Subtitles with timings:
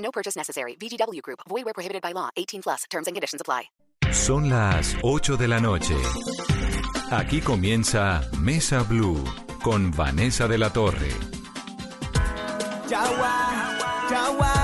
[0.00, 0.76] No purchase necessary.
[0.76, 1.40] VGW Group.
[1.48, 2.30] Void where prohibited by law.
[2.36, 2.84] 18 plus.
[2.90, 3.70] Terms and conditions apply.
[4.12, 5.94] Son las 8 de la noche.
[7.12, 9.22] Aquí comienza Mesa Blue
[9.62, 11.10] con Vanessa de la Torre.
[12.88, 13.78] Yawa,
[14.10, 14.59] yawa.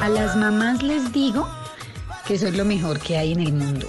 [0.00, 1.48] A las mamás les digo
[2.26, 3.88] que soy lo mejor que hay en el mundo.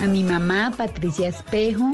[0.00, 1.92] A mi mamá, Patricia Espejo,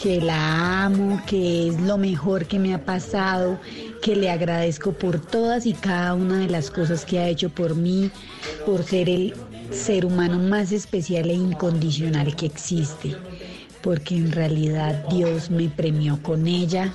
[0.00, 3.60] que la amo, que es lo mejor que me ha pasado,
[4.02, 7.76] que le agradezco por todas y cada una de las cosas que ha hecho por
[7.76, 8.10] mí,
[8.66, 9.34] por ser el
[9.70, 13.14] ser humano más especial e incondicional que existe,
[13.80, 16.92] porque en realidad Dios me premió con ella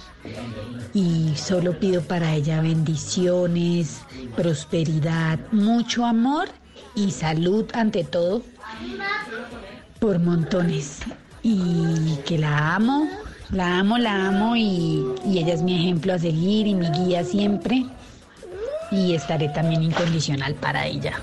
[0.98, 4.02] y solo pido para ella bendiciones,
[4.36, 6.50] prosperidad, mucho amor
[6.96, 8.42] y salud ante todo
[10.00, 11.02] por montones
[11.44, 13.08] y que la amo,
[13.52, 17.86] la amo, la amo y, ella es mi ejemplo a seguir y mi guía siempre
[18.90, 21.14] y estaré también incondicional para ella.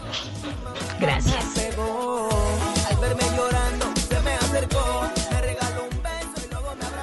[1.01, 1.67] Gracias.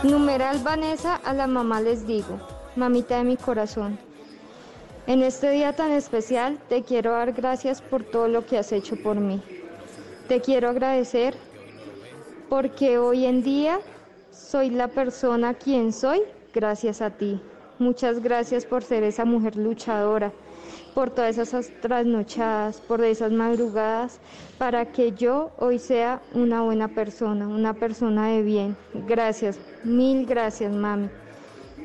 [0.03, 3.97] Numeral Vanessa, a la mamá les digo, mamita de mi corazón.
[5.07, 8.95] En este día tan especial te quiero dar gracias por todo lo que has hecho
[8.95, 9.41] por mí.
[10.27, 11.35] Te quiero agradecer
[12.49, 13.79] porque hoy en día
[14.31, 16.21] soy la persona quien soy
[16.53, 17.41] gracias a ti.
[17.79, 20.31] Muchas gracias por ser esa mujer luchadora,
[20.93, 24.19] por todas esas trasnochadas, por esas madrugadas,
[24.59, 28.77] para que yo hoy sea una buena persona, una persona de bien.
[29.07, 31.09] Gracias, mil gracias, mami.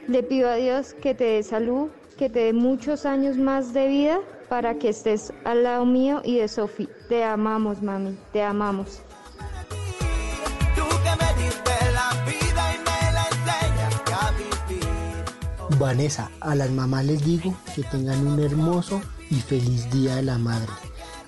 [0.09, 3.89] Le pido a Dios que te dé salud, que te dé muchos años más de
[3.89, 6.89] vida para que estés al lado mío y de Sofi.
[7.09, 9.01] Te amamos, mami, te amamos.
[15.79, 20.39] Vanessa, a las mamás les digo que tengan un hermoso y feliz Día de la
[20.39, 20.71] Madre.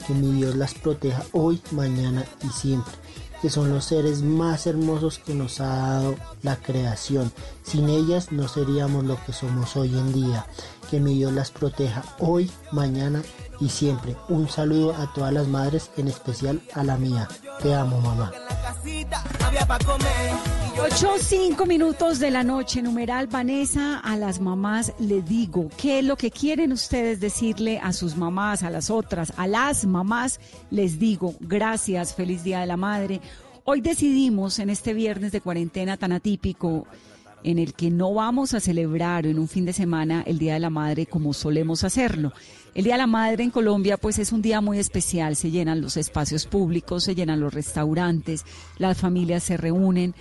[0.06, 2.94] Que mi Dios las proteja hoy, mañana y siempre.
[3.42, 7.32] Que son los seres más hermosos que nos ha dado la creación.
[7.62, 10.46] Sin ellas no seríamos lo que somos hoy en día.
[10.90, 13.22] Que mi Dios las proteja hoy, mañana
[13.60, 14.16] y siempre.
[14.28, 17.28] Un saludo a todas las madres, en especial a la mía.
[17.62, 18.32] Te amo, mamá.
[20.80, 26.04] 8, 5 minutos de la noche, numeral Vanessa, a las mamás le digo, ¿qué es
[26.04, 30.38] lo que quieren ustedes decirle a sus mamás, a las otras, a las mamás?
[30.70, 33.20] Les digo, gracias, feliz Día de la Madre.
[33.64, 36.86] Hoy decidimos en este viernes de cuarentena tan atípico,
[37.42, 40.60] en el que no vamos a celebrar en un fin de semana el Día de
[40.60, 42.32] la Madre como solemos hacerlo.
[42.74, 45.80] El Día de la Madre en Colombia pues es un día muy especial, se llenan
[45.80, 48.44] los espacios públicos, se llenan los restaurantes,
[48.78, 50.14] las familias se reúnen.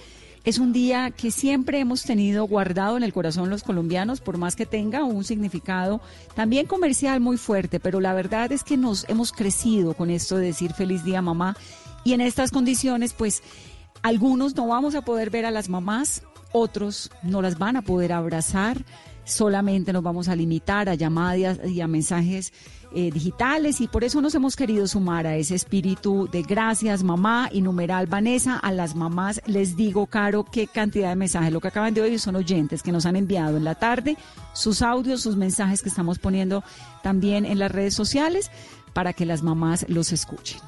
[0.47, 4.55] Es un día que siempre hemos tenido guardado en el corazón los colombianos, por más
[4.55, 5.99] que tenga un significado
[6.35, 10.45] también comercial muy fuerte, pero la verdad es que nos hemos crecido con esto de
[10.45, 11.57] decir feliz día mamá.
[12.05, 13.43] Y en estas condiciones pues
[14.03, 16.23] algunos no vamos a poder ver a las mamás,
[16.53, 18.85] otros no las van a poder abrazar,
[19.25, 22.53] solamente nos vamos a limitar a llamadas y a mensajes
[22.93, 27.49] eh, digitales y por eso nos hemos querido sumar a ese espíritu de gracias mamá
[27.51, 28.57] y numeral Vanessa.
[28.57, 31.51] A las mamás les digo, Caro, qué cantidad de mensajes.
[31.51, 34.17] Lo que acaban de oír son oyentes que nos han enviado en la tarde
[34.53, 36.63] sus audios, sus mensajes que estamos poniendo
[37.03, 38.51] también en las redes sociales
[38.93, 40.59] para que las mamás los escuchen.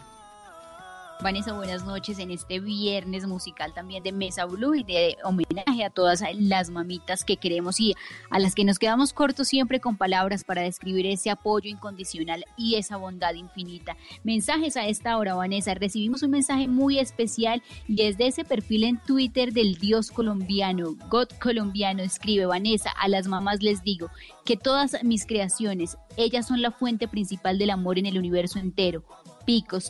[1.21, 5.89] Vanessa, buenas noches en este viernes musical también de Mesa Blue y de homenaje a
[5.89, 7.93] todas las mamitas que queremos y
[8.29, 12.75] a las que nos quedamos cortos siempre con palabras para describir ese apoyo incondicional y
[12.75, 13.97] esa bondad infinita.
[14.23, 15.73] Mensajes a esta hora, Vanessa.
[15.73, 20.95] Recibimos un mensaje muy especial y es de ese perfil en Twitter del Dios colombiano,
[21.09, 24.09] God colombiano, escribe Vanessa, a las mamás les digo
[24.45, 29.03] que todas mis creaciones, ellas son la fuente principal del amor en el universo entero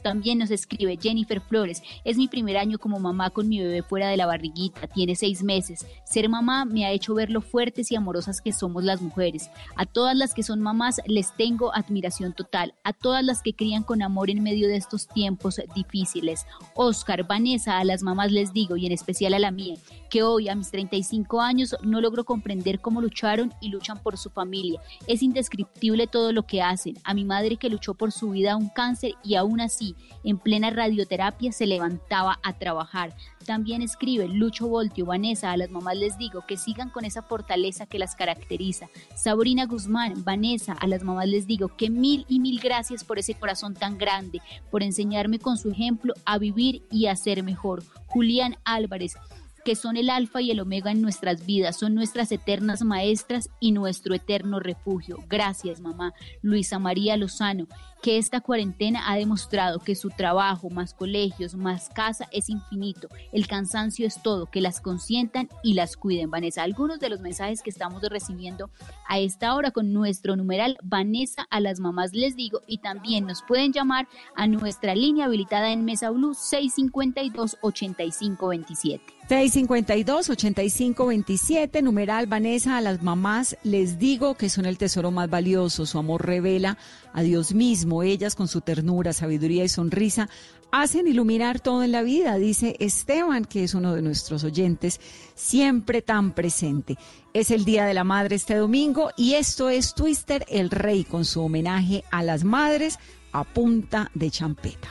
[0.01, 1.83] También nos escribe Jennifer Flores.
[2.05, 4.87] Es mi primer año como mamá con mi bebé fuera de la barriguita.
[4.87, 5.85] Tiene seis meses.
[6.05, 9.49] Ser mamá me ha hecho ver lo fuertes y amorosas que somos las mujeres.
[9.75, 12.73] A todas las que son mamás les tengo admiración total.
[12.85, 16.45] A todas las que crían con amor en medio de estos tiempos difíciles.
[16.73, 19.75] Oscar, Vanessa, a las mamás les digo, y en especial a la mía,
[20.09, 24.29] que hoy a mis 35 años no logro comprender cómo lucharon y luchan por su
[24.29, 24.81] familia.
[25.07, 26.95] Es indescriptible todo lo que hacen.
[27.03, 30.37] A mi madre que luchó por su vida a un cáncer y aún así, en
[30.37, 33.15] plena radioterapia se levantaba a trabajar.
[33.45, 37.85] También escribe Lucho Voltio, Vanessa, a las mamás les digo que sigan con esa fortaleza
[37.85, 38.89] que las caracteriza.
[39.15, 43.33] Sabrina Guzmán, Vanessa, a las mamás les digo que mil y mil gracias por ese
[43.33, 47.83] corazón tan grande, por enseñarme con su ejemplo a vivir y a ser mejor.
[48.07, 49.15] Julián Álvarez,
[49.63, 53.71] que son el alfa y el omega en nuestras vidas, son nuestras eternas maestras y
[53.71, 55.17] nuestro eterno refugio.
[55.29, 56.13] Gracias, mamá.
[56.41, 57.67] Luisa María Lozano,
[58.01, 63.09] que esta cuarentena ha demostrado que su trabajo, más colegios, más casa es infinito.
[63.31, 66.29] El cansancio es todo, que las consientan y las cuiden.
[66.29, 68.69] Vanessa, algunos de los mensajes que estamos recibiendo
[69.07, 73.41] a esta hora con nuestro numeral Vanessa a las mamás les digo y también nos
[73.41, 79.19] pueden llamar a nuestra línea habilitada en Mesa Blue 652 8527.
[79.29, 85.99] 652-8527, numeral Vanessa, a las mamás les digo que son el tesoro más valioso, su
[85.99, 86.79] amor revela
[87.13, 90.29] a Dios mismo, ellas con su ternura, sabiduría y sonrisa
[90.71, 94.99] hacen iluminar todo en la vida, dice Esteban, que es uno de nuestros oyentes,
[95.35, 96.97] siempre tan presente.
[97.33, 101.25] Es el Día de la Madre este domingo y esto es Twister el Rey con
[101.25, 102.99] su homenaje a las madres
[103.31, 104.89] a punta de champeta.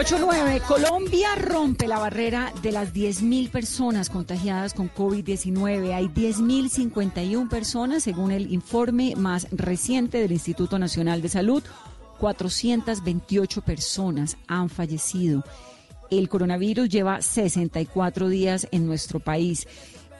[0.00, 5.92] 8-9, Colombia rompe la barrera de las 10.000 personas contagiadas con COVID-19.
[5.92, 11.62] Hay 10.051 personas, según el informe más reciente del Instituto Nacional de Salud.
[12.18, 15.44] 428 personas han fallecido.
[16.10, 19.68] El coronavirus lleva 64 días en nuestro país.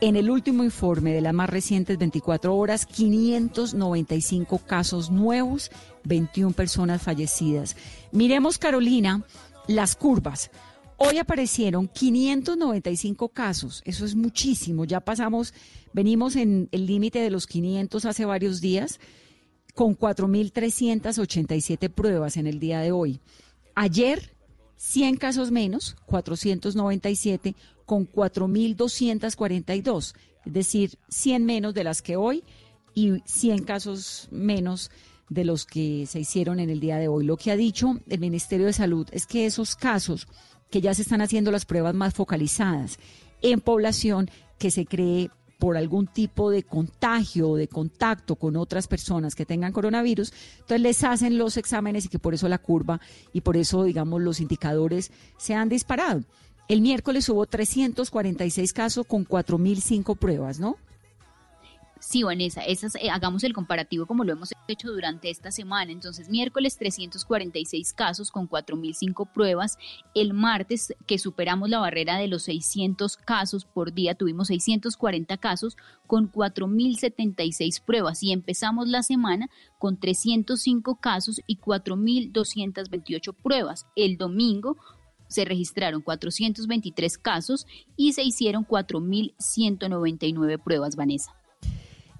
[0.02, 5.70] En el último informe de las más recientes 24 horas, 595 casos nuevos,
[6.04, 7.76] 21 personas fallecidas.
[8.10, 9.24] Miremos, Carolina,
[9.66, 10.50] las curvas.
[10.96, 15.54] Hoy aparecieron 595 casos, eso es muchísimo, ya pasamos,
[15.94, 19.00] venimos en el límite de los 500 hace varios días,
[19.74, 23.18] con 4.387 pruebas en el día de hoy.
[23.74, 24.34] Ayer,
[24.76, 27.54] 100 casos menos, 497,
[27.86, 30.14] con 4.242,
[30.44, 32.44] es decir, 100 menos de las que hoy
[32.94, 34.90] y 100 casos menos
[35.30, 37.24] de los que se hicieron en el día de hoy.
[37.24, 40.28] Lo que ha dicho el Ministerio de Salud es que esos casos
[40.70, 42.98] que ya se están haciendo las pruebas más focalizadas
[43.40, 48.88] en población que se cree por algún tipo de contagio o de contacto con otras
[48.88, 53.00] personas que tengan coronavirus, entonces les hacen los exámenes y que por eso la curva
[53.32, 56.24] y por eso, digamos, los indicadores se han disparado.
[56.66, 60.76] El miércoles hubo 346 casos con 4.005 pruebas, ¿no?
[62.00, 65.92] Sí, Vanessa, esas, eh, hagamos el comparativo como lo hemos hecho durante esta semana.
[65.92, 69.76] Entonces, miércoles 346 casos con 4.005 pruebas.
[70.14, 75.76] El martes, que superamos la barrera de los 600 casos por día, tuvimos 640 casos
[76.06, 78.22] con 4.076 pruebas.
[78.22, 83.86] Y empezamos la semana con 305 casos y 4.228 pruebas.
[83.94, 84.78] El domingo
[85.28, 91.39] se registraron 423 casos y se hicieron 4.199 pruebas, Vanessa.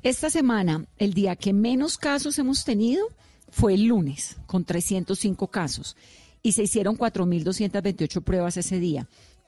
[0.03, 3.07] Esta semana, el día que menos casos hemos tenido
[3.51, 5.95] fue el lunes, con 305 casos,
[6.43, 9.07] y se hicieron 4.228 pruebas ese día.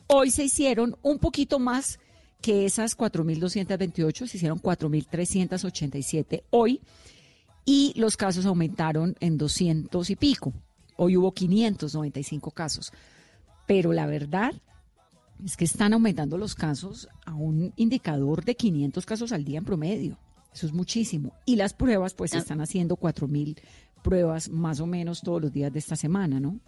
[0.08, 1.98] Hoy se hicieron un poquito más
[2.42, 6.82] que esas 4.228, se hicieron 4.387 hoy,
[7.64, 10.52] y los casos aumentaron en 200 y pico.
[10.96, 12.92] Hoy hubo 595 casos.
[13.66, 14.52] pero la verdad
[15.42, 19.64] es que están aumentando los casos a un indicador de 500 casos al día en
[19.64, 20.18] promedio.
[20.52, 21.32] Eso es muchísimo.
[21.46, 23.58] Y las pruebas, pues, están haciendo 4.000
[24.02, 26.60] pruebas más o menos todos los días de esta semana, ¿no?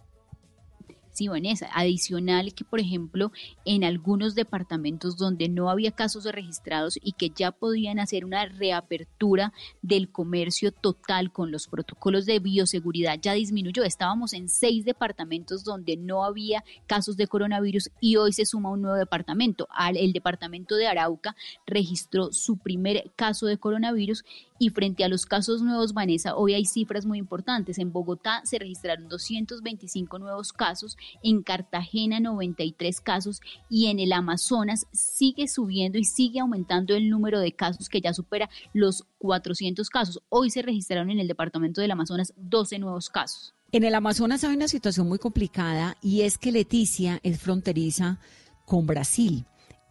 [1.15, 3.31] Sí, Vanessa, adicional que, por ejemplo,
[3.65, 9.53] en algunos departamentos donde no había casos registrados y que ya podían hacer una reapertura
[9.81, 13.85] del comercio total con los protocolos de bioseguridad ya disminuyó.
[13.85, 18.83] Estábamos en seis departamentos donde no había casos de coronavirus y hoy se suma un
[18.83, 19.69] nuevo departamento.
[19.95, 24.25] El departamento de Arauca registró su primer caso de coronavirus
[24.59, 27.79] y frente a los casos nuevos, Vanessa, hoy hay cifras muy importantes.
[27.79, 34.87] En Bogotá se registraron 225 nuevos casos, en Cartagena 93 casos y en el Amazonas
[34.93, 40.23] sigue subiendo y sigue aumentando el número de casos que ya supera los 400 casos.
[40.29, 43.55] Hoy se registraron en el departamento del Amazonas 12 nuevos casos.
[43.73, 48.21] En el Amazonas hay una situación muy complicada y es que Leticia es fronteriza
[48.67, 49.47] con Brasil.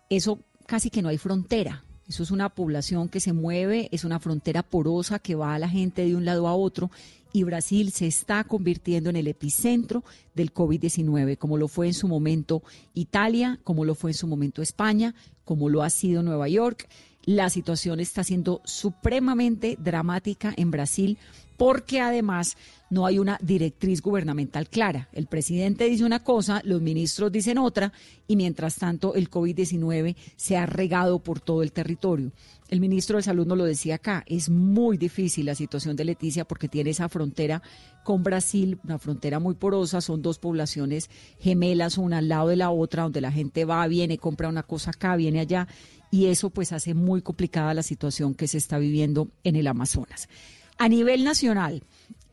[0.09, 1.83] Eso casi que no hay frontera.
[2.07, 5.69] Eso es una población que se mueve, es una frontera porosa que va a la
[5.69, 6.91] gente de un lado a otro
[7.33, 10.03] y Brasil se está convirtiendo en el epicentro
[10.35, 12.61] del COVID-19, como lo fue en su momento
[12.93, 16.87] Italia, como lo fue en su momento España, como lo ha sido Nueva York.
[17.25, 21.17] La situación está siendo supremamente dramática en Brasil
[21.57, 22.55] porque además
[22.93, 25.09] no hay una directriz gubernamental clara.
[25.13, 27.91] El presidente dice una cosa, los ministros dicen otra,
[28.27, 32.31] y mientras tanto el COVID-19 se ha regado por todo el territorio.
[32.69, 36.45] El ministro de Salud nos lo decía acá, es muy difícil la situación de Leticia
[36.45, 37.63] porque tiene esa frontera
[38.03, 41.09] con Brasil, una frontera muy porosa, son dos poblaciones
[41.39, 44.91] gemelas, una al lado de la otra, donde la gente va, viene, compra una cosa
[44.91, 45.67] acá, viene allá,
[46.11, 50.29] y eso pues hace muy complicada la situación que se está viviendo en el Amazonas.
[50.77, 51.83] A nivel nacional,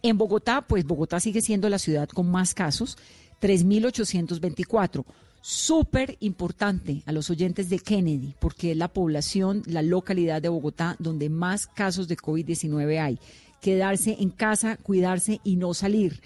[0.02, 2.96] en Bogotá, pues Bogotá sigue siendo la ciudad con más casos,
[3.40, 5.04] 3.824.
[5.42, 10.96] Súper importante a los oyentes de Kennedy, porque es la población, la localidad de Bogotá
[10.98, 13.18] donde más casos de COVID-19 hay.
[13.60, 16.20] Quedarse en casa, cuidarse y no salir.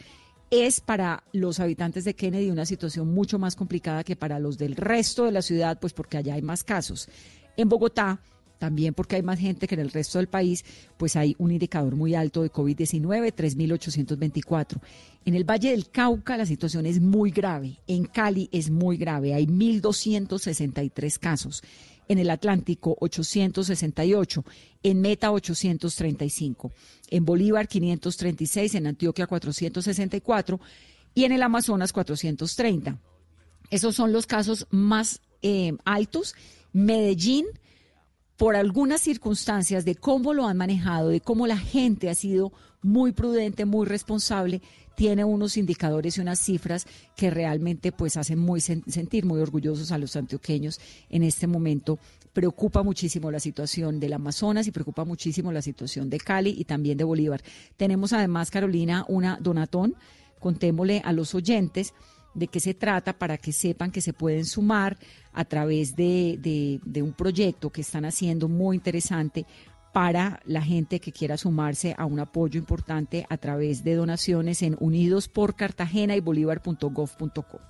[0.51, 4.77] Es para los habitantes de Kennedy una situación mucho más complicada que para los del
[4.77, 7.09] resto de la ciudad, pues porque allá hay más casos.
[7.57, 8.21] En Bogotá,
[8.59, 10.65] también porque hay más gente que en el resto del país,
[10.97, 14.81] pues hay un indicador muy alto de COVID-19, 3.824.
[15.25, 19.35] En el Valle del Cauca la situación es muy grave, en Cali es muy grave,
[19.35, 21.63] hay 1.263 casos,
[22.09, 24.45] en el Atlántico 868,
[24.83, 26.73] en Meta 835,
[27.11, 30.61] en Bolívar 536, en Antioquia 464
[31.15, 32.99] y en el Amazonas 430.
[33.71, 36.35] Esos son los casos más eh, altos.
[36.73, 37.47] Medellín
[38.37, 43.13] por algunas circunstancias de cómo lo han manejado, de cómo la gente ha sido muy
[43.13, 44.61] prudente, muy responsable,
[44.97, 46.87] tiene unos indicadores y unas cifras
[47.17, 51.99] que realmente pues hacen muy sentir muy orgullosos a los antioqueños en este momento.
[52.33, 56.99] Preocupa muchísimo la situación del Amazonas y preocupa muchísimo la situación de Cali y también
[56.99, 57.43] de Bolívar.
[57.77, 59.95] Tenemos además, Carolina, una donatón.
[60.41, 61.95] Contémosle a los oyentes
[62.35, 64.97] de qué se trata para que sepan que se pueden sumar
[65.33, 69.47] a través de, un proyecto que están haciendo muy interesante
[69.93, 74.77] para la gente que quiera sumarse a un apoyo importante a través de donaciones en
[74.81, 77.61] Unidos por Cartagena y Bolívar.gov.co.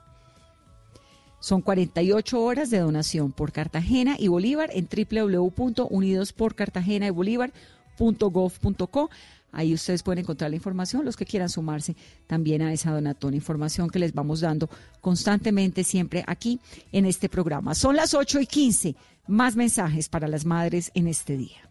[1.38, 9.11] Son 48 horas de donación por Cartagena y Bolívar en www.unidosporcartagena y Bolívar.gov.co.
[9.54, 11.96] Ahí ustedes pueden encontrar la información, los que quieran sumarse
[12.26, 14.68] también a esa donatón, información que les vamos dando
[15.00, 16.61] constantemente siempre aquí
[16.92, 17.75] en este programa.
[17.75, 18.96] Son las 8 y 15,
[19.28, 21.68] más mensajes para las madres en este día.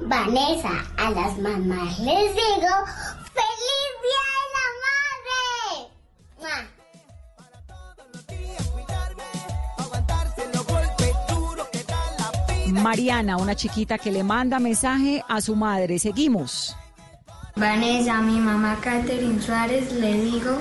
[0.00, 2.74] Vanessa, a las mamás les digo,
[12.78, 15.98] Mariana, una chiquita que le manda mensaje a su madre.
[15.98, 16.76] Seguimos.
[17.56, 20.58] Vanessa, mi mamá Catherine Suárez le digo,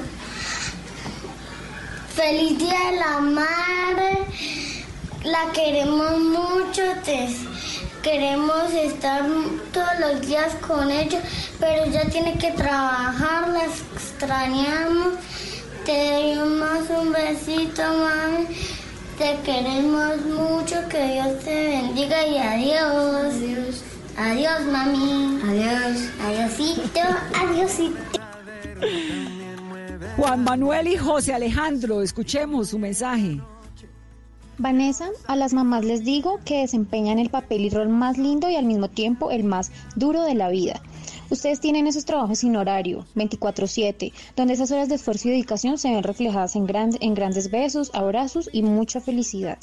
[2.15, 4.17] feliz día de la madre,
[5.23, 7.29] la queremos mucho, te
[8.01, 9.23] queremos estar
[9.71, 11.21] todos los días con ella,
[11.59, 15.13] pero ya tiene que trabajar, la extrañamos,
[15.85, 18.47] te damos un besito, mami.
[19.17, 23.33] Te queremos mucho, que Dios te bendiga y adiós.
[23.33, 23.83] Adiós.
[24.15, 25.39] Adiós, mami.
[25.43, 26.09] Adiós.
[26.21, 26.99] Adiósito.
[27.33, 27.97] Adiósito.
[30.17, 33.41] Juan Manuel y José Alejandro, escuchemos su mensaje.
[34.59, 38.55] Vanessa, a las mamás les digo que desempeñan el papel y rol más lindo y
[38.55, 40.81] al mismo tiempo el más duro de la vida.
[41.29, 45.89] Ustedes tienen esos trabajos sin horario, 24/7, donde esas horas de esfuerzo y dedicación se
[45.89, 46.67] ven reflejadas en,
[47.01, 49.57] en grandes besos, abrazos y mucha felicidad.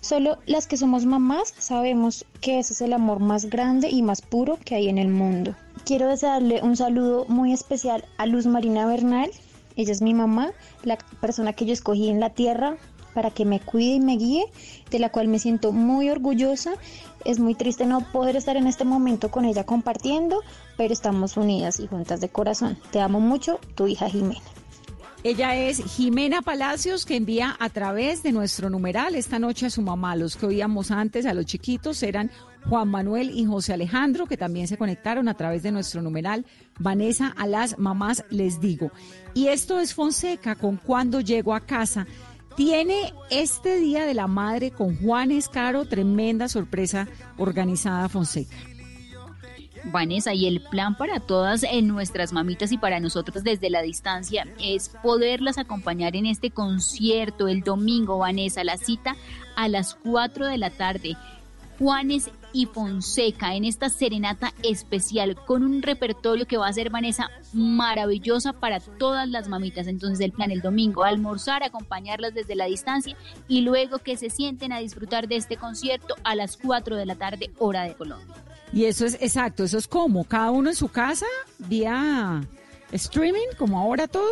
[0.00, 4.22] Solo las que somos mamás sabemos que ese es el amor más grande y más
[4.22, 5.54] puro que hay en el mundo.
[5.84, 9.30] Quiero desearle un saludo muy especial a Luz Marina Bernal.
[9.76, 12.78] Ella es mi mamá, la persona que yo escogí en la tierra
[13.14, 14.46] para que me cuide y me guíe,
[14.90, 16.72] de la cual me siento muy orgullosa.
[17.24, 20.40] Es muy triste no poder estar en este momento con ella compartiendo,
[20.76, 22.78] pero estamos unidas y juntas de corazón.
[22.90, 24.40] Te amo mucho, tu hija Jimena.
[25.22, 29.82] Ella es Jimena Palacios, que envía a través de nuestro numeral esta noche a su
[29.82, 30.16] mamá.
[30.16, 32.30] Los que oíamos antes, a los chiquitos, eran
[32.70, 36.46] Juan Manuel y José Alejandro, que también se conectaron a través de nuestro numeral.
[36.78, 38.92] Vanessa, a las mamás les digo.
[39.34, 42.06] Y esto es Fonseca con Cuando llego a casa.
[42.56, 48.56] Tiene este Día de la Madre con Juan Escaro, tremenda sorpresa organizada Fonseca.
[49.84, 54.46] Vanessa, y el plan para todas en nuestras mamitas y para nosotros desde la distancia
[54.60, 59.16] es poderlas acompañar en este concierto el domingo, Vanessa, la cita
[59.56, 61.16] a las 4 de la tarde.
[61.80, 67.30] Juanes y Fonseca en esta serenata especial con un repertorio que va a ser Vanessa
[67.54, 69.86] maravillosa para todas las mamitas.
[69.86, 73.16] Entonces el plan el domingo, almorzar, acompañarlas desde la distancia
[73.48, 77.14] y luego que se sienten a disfrutar de este concierto a las 4 de la
[77.14, 78.34] tarde hora de Colombia.
[78.74, 81.26] Y eso es exacto, eso es como cada uno en su casa,
[81.58, 82.42] vía
[82.92, 84.28] streaming, como ahora todo.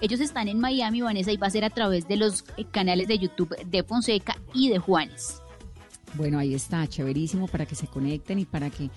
[0.00, 3.08] Ellos están en Miami, Vanessa, y va a ser a través de los eh, canales
[3.08, 5.43] de YouTube de Fonseca y de Juanes.
[6.14, 8.90] Bueno, ahí está, chéverísimo para que se conecten y para que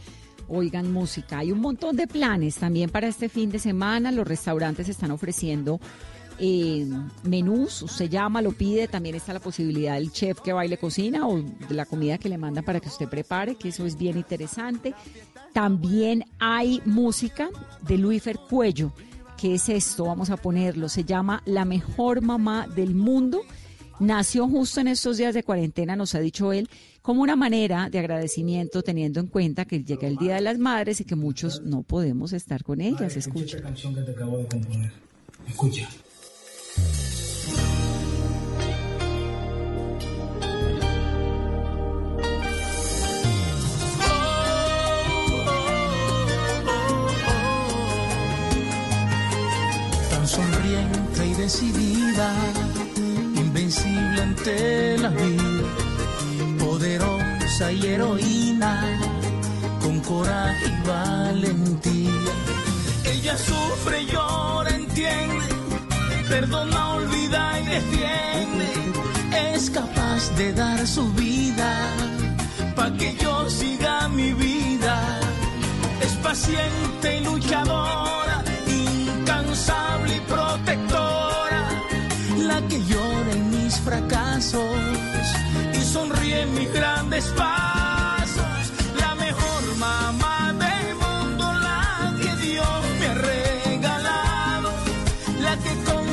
[0.48, 1.40] oigan música.
[1.40, 4.12] Hay un montón de planes también para este fin de semana.
[4.12, 5.80] Los restaurantes están ofreciendo
[6.40, 6.88] eh,
[7.24, 11.42] menús, usted llama, lo pide, también está la posibilidad del chef que baile cocina o
[11.42, 14.94] de la comida que le manda para que usted prepare, que eso es bien interesante.
[15.54, 17.50] También hay música
[17.88, 18.92] de Luífer Cuello.
[19.38, 20.06] ¿Qué es esto?
[20.06, 20.90] Vamos a ponerlo.
[20.90, 23.42] Se llama La mejor mamá del mundo.
[24.00, 26.70] Nació justo en estos días de cuarentena, nos ha dicho él,
[27.02, 31.02] como una manera de agradecimiento teniendo en cuenta que llega el Día de las Madres
[31.02, 33.18] y que muchos no podemos estar con ellas.
[33.18, 33.62] Escucha.
[33.62, 34.92] canción que te acabo de componer.
[35.48, 35.90] Escucha.
[50.12, 52.36] Tan sonriente y decidida,
[57.72, 59.00] y heroína,
[59.82, 62.34] con coraje y valentía.
[63.06, 65.58] Ella sufre, llora, entiende
[66.30, 68.70] perdona, olvida y defiende.
[69.54, 71.72] Es capaz de dar su vida
[72.76, 75.20] para que yo siga mi vida.
[76.02, 78.07] Es paciente y luchadora,
[87.18, 90.14] grandes pasos, la mejor mamá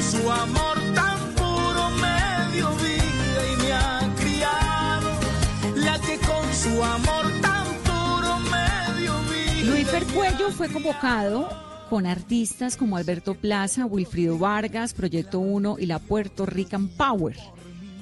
[0.05, 5.11] su amor tan puro me dio vida y me ha criado,
[5.77, 9.71] la que con su amor tan puro me dio vida.
[9.73, 11.49] Luis Percuello fue convocado
[11.91, 17.37] con artistas como Alberto Plaza, Wilfrido Vargas, Proyecto 1 y la Puerto Rican Power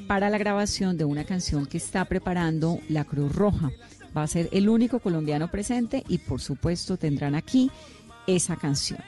[0.07, 3.71] para la grabación de una canción que está preparando la Cruz Roja.
[4.17, 7.71] Va a ser el único colombiano presente y por supuesto tendrán aquí
[8.27, 9.01] esa canción.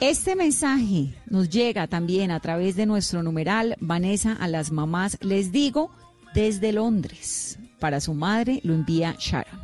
[0.00, 5.52] Este mensaje nos llega también a través de nuestro numeral Vanessa a las mamás les
[5.52, 5.90] digo
[6.34, 7.58] desde Londres.
[7.78, 9.60] Para su madre lo envía Sharon.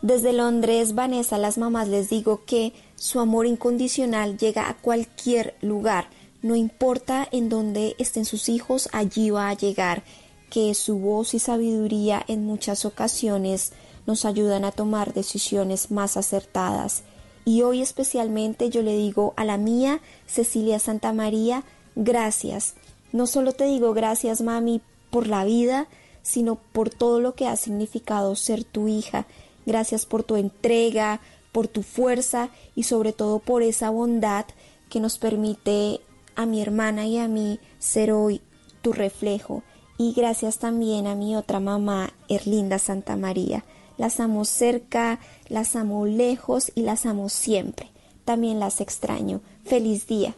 [0.00, 5.56] Desde Londres, Vanessa, a las mamás les digo que su amor incondicional llega a cualquier
[5.60, 6.08] lugar.
[6.40, 10.04] No importa en dónde estén sus hijos, allí va a llegar.
[10.50, 13.72] Que su voz y sabiduría en muchas ocasiones
[14.06, 17.02] nos ayudan a tomar decisiones más acertadas.
[17.44, 21.64] Y hoy especialmente yo le digo a la mía, Cecilia Santa María,
[21.96, 22.74] gracias.
[23.12, 25.88] No solo te digo gracias, mami, por la vida,
[26.22, 29.26] sino por todo lo que ha significado ser tu hija.
[29.66, 31.20] Gracias por tu entrega,
[31.52, 34.46] por tu fuerza y sobre todo por esa bondad
[34.88, 36.00] que nos permite
[36.38, 38.40] a mi hermana y a mí ser hoy
[38.80, 39.62] tu reflejo.
[39.98, 43.64] Y gracias también a mi otra mamá, Erlinda Santa María
[43.98, 47.90] las amo cerca, las amo lejos y las amo siempre.
[48.24, 49.42] También las extraño.
[49.64, 50.34] Feliz día.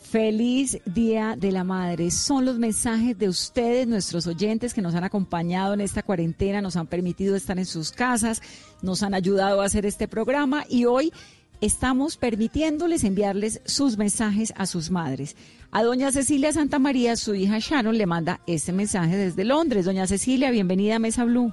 [0.00, 2.10] Feliz Día de la Madre.
[2.10, 6.74] Son los mensajes de ustedes, nuestros oyentes que nos han acompañado en esta cuarentena, nos
[6.74, 8.42] han permitido estar en sus casas,
[8.82, 11.12] nos han ayudado a hacer este programa y hoy
[11.60, 15.36] estamos permitiéndoles enviarles sus mensajes a sus madres.
[15.70, 19.84] A doña Cecilia Santa María, su hija Sharon, le manda este mensaje desde Londres.
[19.84, 21.52] Doña Cecilia, bienvenida a Mesa Blue.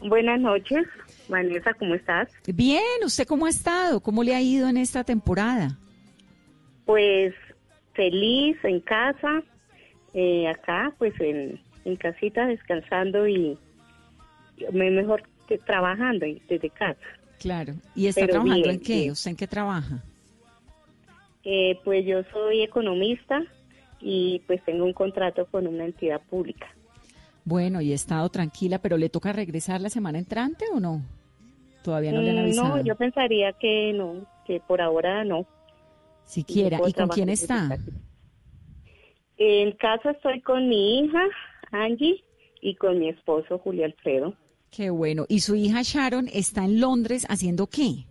[0.00, 0.86] Buenas noches,
[1.28, 2.28] Vanessa, ¿cómo estás?
[2.46, 4.00] Bien, ¿usted cómo ha estado?
[4.00, 5.76] ¿Cómo le ha ido en esta temporada?
[6.84, 7.34] Pues
[7.94, 9.42] feliz en casa,
[10.14, 11.60] eh, acá pues en,
[11.96, 13.58] casita descansando y
[14.72, 17.00] mejor que trabajando desde casa.
[17.38, 19.10] Claro, ¿y está trabajando en qué?
[19.10, 20.02] ¿Usted en qué trabaja?
[21.44, 23.42] Eh, pues yo soy economista
[24.00, 26.66] y pues tengo un contrato con una entidad pública.
[27.44, 31.02] Bueno, y he estado tranquila, pero ¿le toca regresar la semana entrante o no?
[31.82, 32.76] Todavía no le han mm, avisado.
[32.76, 35.46] No, yo pensaría que no, que por ahora no.
[36.24, 36.78] Siquiera.
[36.86, 37.78] ¿Y con quién está?
[39.38, 41.22] En casa estoy con mi hija,
[41.70, 42.22] Angie,
[42.60, 44.34] y con mi esposo, Julio Alfredo.
[44.70, 45.24] Qué bueno.
[45.28, 48.06] ¿Y su hija Sharon está en Londres haciendo qué?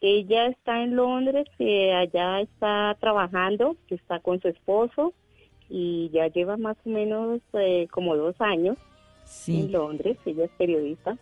[0.00, 5.14] Ella está en Londres, eh, allá está trabajando, está con su esposo
[5.68, 8.76] y ya lleva más o menos eh, como dos años
[9.48, 10.18] en Londres.
[10.24, 11.18] Ella es periodista.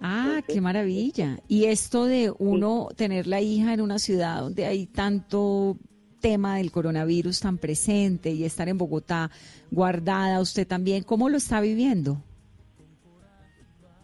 [0.00, 1.38] Ah, qué maravilla.
[1.48, 5.76] Y esto de uno tener la hija en una ciudad donde hay tanto
[6.20, 9.30] tema del coronavirus tan presente y estar en Bogotá
[9.70, 12.22] guardada, usted también, ¿cómo lo está viviendo?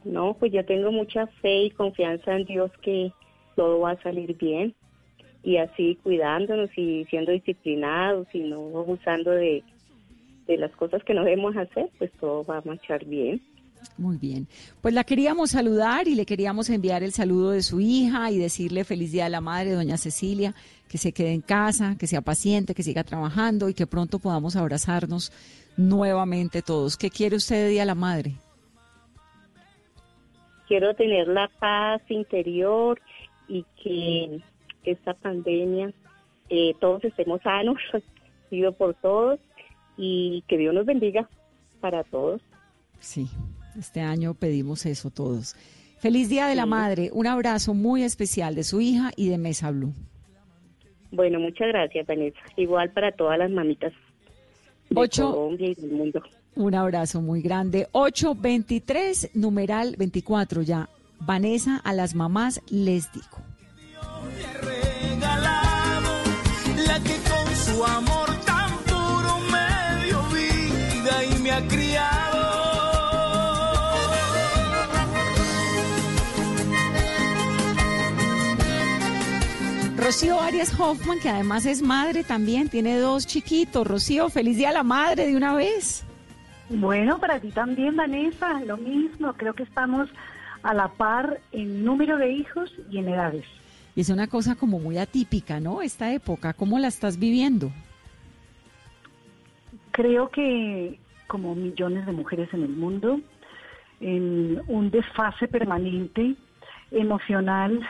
[0.04, 3.12] No, pues yo tengo mucha fe y confianza en Dios que
[3.56, 4.74] todo va a salir bien
[5.42, 9.62] y así cuidándonos y siendo disciplinados y no abusando de,
[10.46, 13.42] de las cosas que no debemos hacer, pues todo va a marchar bien.
[13.98, 14.48] Muy bien.
[14.80, 18.84] Pues la queríamos saludar y le queríamos enviar el saludo de su hija y decirle
[18.84, 20.54] feliz día a la madre, doña Cecilia,
[20.88, 24.56] que se quede en casa, que sea paciente, que siga trabajando y que pronto podamos
[24.56, 25.32] abrazarnos
[25.76, 26.96] nuevamente todos.
[26.96, 28.36] ¿Qué quiere usted de día a la madre?
[30.66, 33.00] Quiero tener la paz interior
[33.48, 34.40] y que
[34.84, 35.92] esta pandemia
[36.48, 37.76] eh, todos estemos sanos,
[38.50, 39.40] pido por todos
[39.96, 41.28] y que Dios nos bendiga
[41.80, 42.40] para todos.
[42.98, 43.28] Sí,
[43.78, 45.54] este año pedimos eso todos.
[45.98, 47.10] Feliz Día de la Madre.
[47.12, 49.92] Un abrazo muy especial de su hija y de Mesa Blue.
[51.10, 52.38] Bueno, muchas gracias, Vanessa.
[52.56, 53.92] Igual para todas las mamitas
[54.90, 56.22] de Ocho, Colombia y del mundo.
[56.56, 57.88] Un abrazo muy grande.
[57.92, 60.88] 823, numeral 24 ya.
[61.20, 63.38] Vanessa, a las mamás les digo.
[66.86, 72.24] la que con su amor tan puro me dio vida y me ha criado.
[79.96, 83.86] Rocío Arias Hoffman, que además es madre también, tiene dos chiquitos.
[83.86, 86.04] Rocío, feliz día a la madre de una vez.
[86.70, 89.32] Bueno, para ti también, Vanessa, lo mismo.
[89.34, 90.08] Creo que estamos
[90.62, 93.44] a la par en número de hijos y en edades.
[93.94, 95.82] Y es una cosa como muy atípica, ¿no?
[95.82, 97.70] Esta época, ¿cómo la estás viviendo?
[99.92, 103.20] Creo que como millones de mujeres en el mundo,
[104.00, 106.34] en un desfase permanente,
[106.90, 107.80] emocional,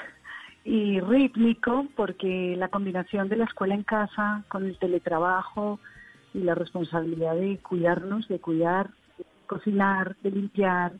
[0.64, 5.78] y rítmico, porque la combinación de la escuela en casa con el teletrabajo
[6.34, 10.92] y la responsabilidad de cuidarnos, de cuidar, de cocinar, de limpiar,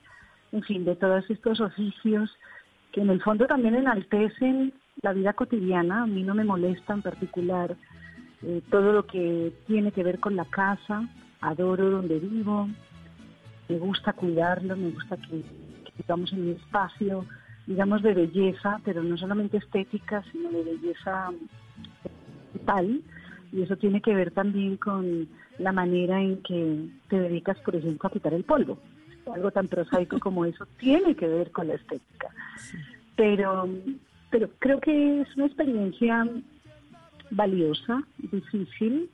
[0.52, 2.30] en fin, de todos estos oficios
[2.92, 6.04] que en el fondo también enaltecen la vida cotidiana.
[6.04, 7.76] A mí no me molesta en particular
[8.42, 11.08] eh, todo lo que tiene que ver con la casa.
[11.40, 12.68] Adoro donde vivo,
[13.68, 17.26] me gusta cuidarlo, me gusta que, que vivamos en mi espacio,
[17.66, 21.32] digamos, de belleza, pero no solamente estética, sino de belleza
[22.64, 23.02] tal.
[23.52, 25.28] Y eso tiene que ver también con
[25.58, 28.78] la manera en que te dedicas, por ejemplo, a quitar el polvo.
[29.32, 32.28] Algo tan prosaico como eso tiene que ver con la estética.
[33.16, 33.68] Pero,
[34.30, 36.28] pero creo que es una experiencia
[37.30, 39.08] valiosa, difícil,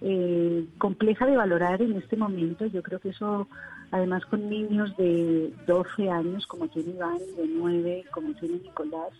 [0.00, 2.66] eh, compleja de valorar en este momento.
[2.66, 3.48] Yo creo que eso
[3.90, 9.12] además con niños de 12 años, como tiene Iván, de 9, como tiene Nicolás,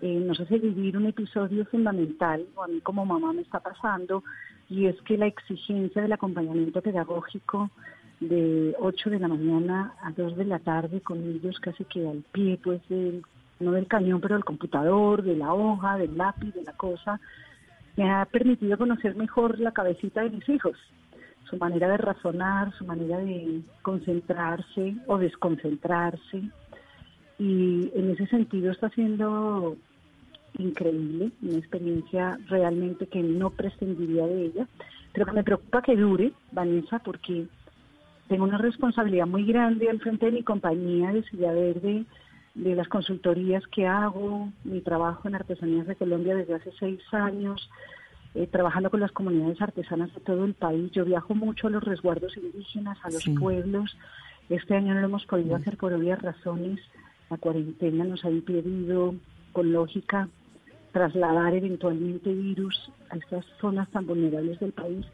[0.00, 4.22] eh, nos hace vivir un episodio fundamental, o a mí como mamá me está pasando,
[4.68, 7.70] y es que la exigencia del acompañamiento pedagógico
[8.20, 12.22] de 8 de la mañana a 2 de la tarde con ellos casi que al
[12.32, 13.22] pie, pues, del,
[13.58, 17.20] no del cañón, pero del computador, de la hoja, del lápiz, de la cosa,
[17.96, 20.76] me ha permitido conocer mejor la cabecita de mis hijos
[21.50, 26.42] su manera de razonar, su manera de concentrarse o desconcentrarse.
[27.38, 29.76] Y en ese sentido está siendo
[30.60, 34.68] increíble, una experiencia realmente que no prescindiría de ella,
[35.12, 37.46] pero que me preocupa que dure, Vanessa, porque
[38.28, 42.04] tengo una responsabilidad muy grande al frente de mi compañía de Silla Verde,
[42.54, 47.68] de las consultorías que hago, mi trabajo en Artesanías de Colombia desde hace seis años,
[48.34, 50.90] eh, trabajando con las comunidades artesanas de todo el país.
[50.92, 53.96] Yo viajo mucho a los resguardos indígenas, a los pueblos.
[54.48, 56.80] Este año no lo hemos podido hacer por obvias razones.
[57.28, 59.14] La cuarentena nos ha impedido,
[59.52, 60.28] con lógica,
[60.92, 65.06] trasladar eventualmente virus a estas zonas tan vulnerables del país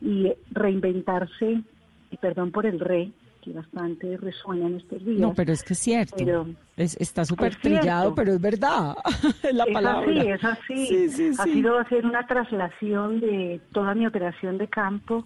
[0.00, 1.62] y reinventarse,
[2.10, 3.10] y perdón por el re,
[3.42, 5.20] que bastante resuena en estos días.
[5.20, 6.46] No, pero es que es cierto.
[6.76, 8.96] está súper trillado, pero es verdad.
[9.52, 10.10] la palabra.
[10.10, 11.32] Es así, es así.
[11.38, 15.24] ha sido hacer una traslación de toda mi operación de campo,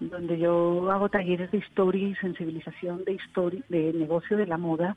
[0.00, 4.96] donde yo hago talleres de historia y sensibilización de historia, de negocio de la moda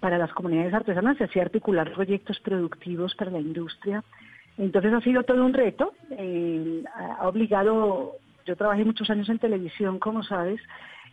[0.00, 4.04] para las comunidades artesanas y así articular proyectos productivos para la industria.
[4.58, 5.92] Entonces ha sido todo un reto.
[6.10, 6.82] Eh,
[7.20, 10.60] ha obligado, yo trabajé muchos años en televisión, como sabes,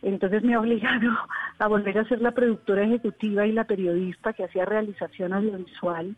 [0.02, 1.10] entonces me ha obligado
[1.58, 6.14] a volver a ser la productora ejecutiva y la periodista que hacía realización audiovisual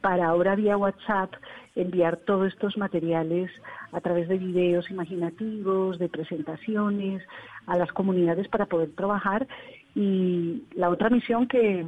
[0.00, 1.32] para ahora vía WhatsApp
[1.74, 3.50] enviar todos estos materiales
[3.90, 7.22] a través de videos imaginativos, de presentaciones
[7.66, 9.46] a las comunidades para poder trabajar.
[9.94, 11.86] Y la otra misión que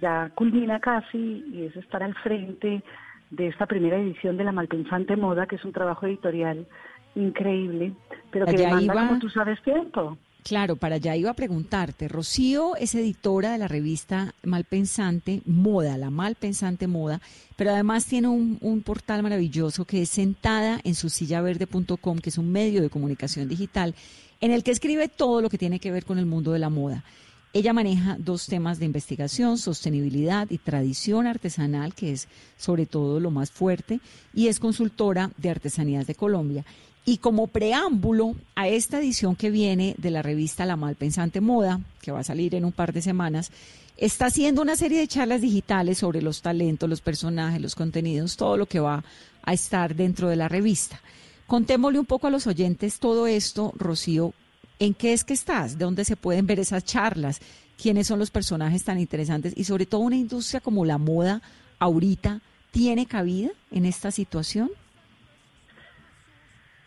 [0.00, 2.82] ya culmina casi y es estar al frente
[3.30, 6.66] de esta primera edición de La Malpensante Moda, que es un trabajo editorial
[7.14, 7.92] increíble,
[8.30, 10.16] pero que demanda, como tú sabes, tiempo.
[10.42, 12.08] Claro, para allá iba a preguntarte.
[12.08, 17.20] Rocío es editora de la revista Malpensante Moda, la Malpensante Moda,
[17.56, 22.38] pero además tiene un, un portal maravilloso que es sentada en su sillaverde.com, que es
[22.38, 23.94] un medio de comunicación digital,
[24.40, 26.70] en el que escribe todo lo que tiene que ver con el mundo de la
[26.70, 27.04] moda.
[27.52, 33.32] Ella maneja dos temas de investigación, sostenibilidad y tradición artesanal, que es sobre todo lo
[33.32, 34.00] más fuerte,
[34.32, 36.64] y es consultora de Artesanías de Colombia.
[37.04, 42.12] Y como preámbulo a esta edición que viene de la revista La Malpensante Moda, que
[42.12, 43.50] va a salir en un par de semanas,
[43.96, 48.56] está haciendo una serie de charlas digitales sobre los talentos, los personajes, los contenidos, todo
[48.58, 49.02] lo que va
[49.42, 51.00] a estar dentro de la revista.
[51.48, 54.34] Contémosle un poco a los oyentes todo esto, Rocío,
[54.80, 55.78] ¿En qué es que estás?
[55.78, 57.38] ¿De dónde se pueden ver esas charlas?
[57.80, 59.52] ¿Quiénes son los personajes tan interesantes?
[59.54, 61.42] Y sobre todo una industria como la moda
[61.78, 62.40] ahorita,
[62.70, 64.70] ¿tiene cabida en esta situación?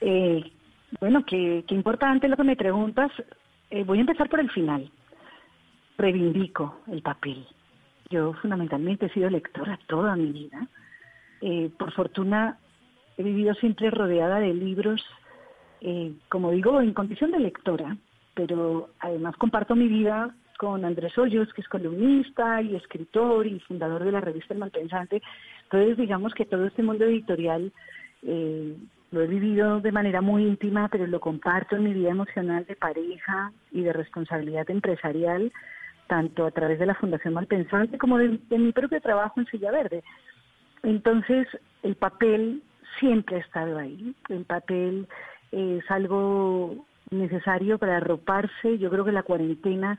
[0.01, 0.43] Eh,
[0.99, 3.11] bueno, qué, importante lo que me preguntas.
[3.69, 4.89] Eh, voy a empezar por el final.
[5.95, 7.45] Reivindico el papel.
[8.09, 10.67] Yo fundamentalmente he sido lectora toda mi vida.
[11.41, 12.57] Eh, por fortuna
[13.17, 15.05] he vivido siempre rodeada de libros
[15.83, 17.97] eh, como digo, en condición de lectora,
[18.33, 24.05] pero además comparto mi vida con Andrés Hoyos, que es columnista y escritor y fundador
[24.05, 25.21] de la revista El Malpensante.
[25.63, 27.73] Entonces, digamos que todo este mundo editorial
[28.21, 28.77] eh,
[29.11, 32.77] lo he vivido de manera muy íntima, pero lo comparto en mi vida emocional de
[32.77, 35.51] pareja y de responsabilidad empresarial,
[36.07, 39.71] tanto a través de la Fundación Malpensante como de, de mi propio trabajo en Silla
[39.71, 40.01] Verde.
[40.81, 41.45] Entonces,
[41.81, 42.63] el papel
[42.99, 44.15] siempre ha estado ahí.
[44.29, 45.07] El papel
[45.53, 48.77] es algo necesario para arroparse.
[48.79, 49.97] Yo creo que la cuarentena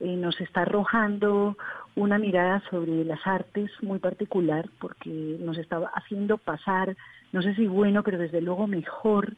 [0.00, 1.56] eh, nos está arrojando
[1.96, 6.96] una mirada sobre las artes muy particular porque nos está haciendo pasar,
[7.32, 9.34] no sé si bueno, pero desde luego mejor,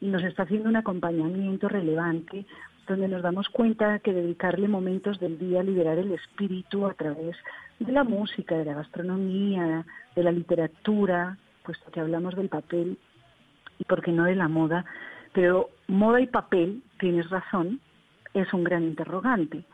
[0.00, 2.44] y nos está haciendo un acompañamiento relevante
[2.86, 7.36] donde nos damos cuenta que dedicarle momentos del día a liberar el espíritu a través
[7.78, 12.98] de la música, de la gastronomía, de la literatura, puesto que hablamos del papel,
[13.78, 14.84] y por qué no de la moda,
[15.32, 17.80] pero moda y papel, tienes razón,
[18.34, 19.64] es un gran interrogante,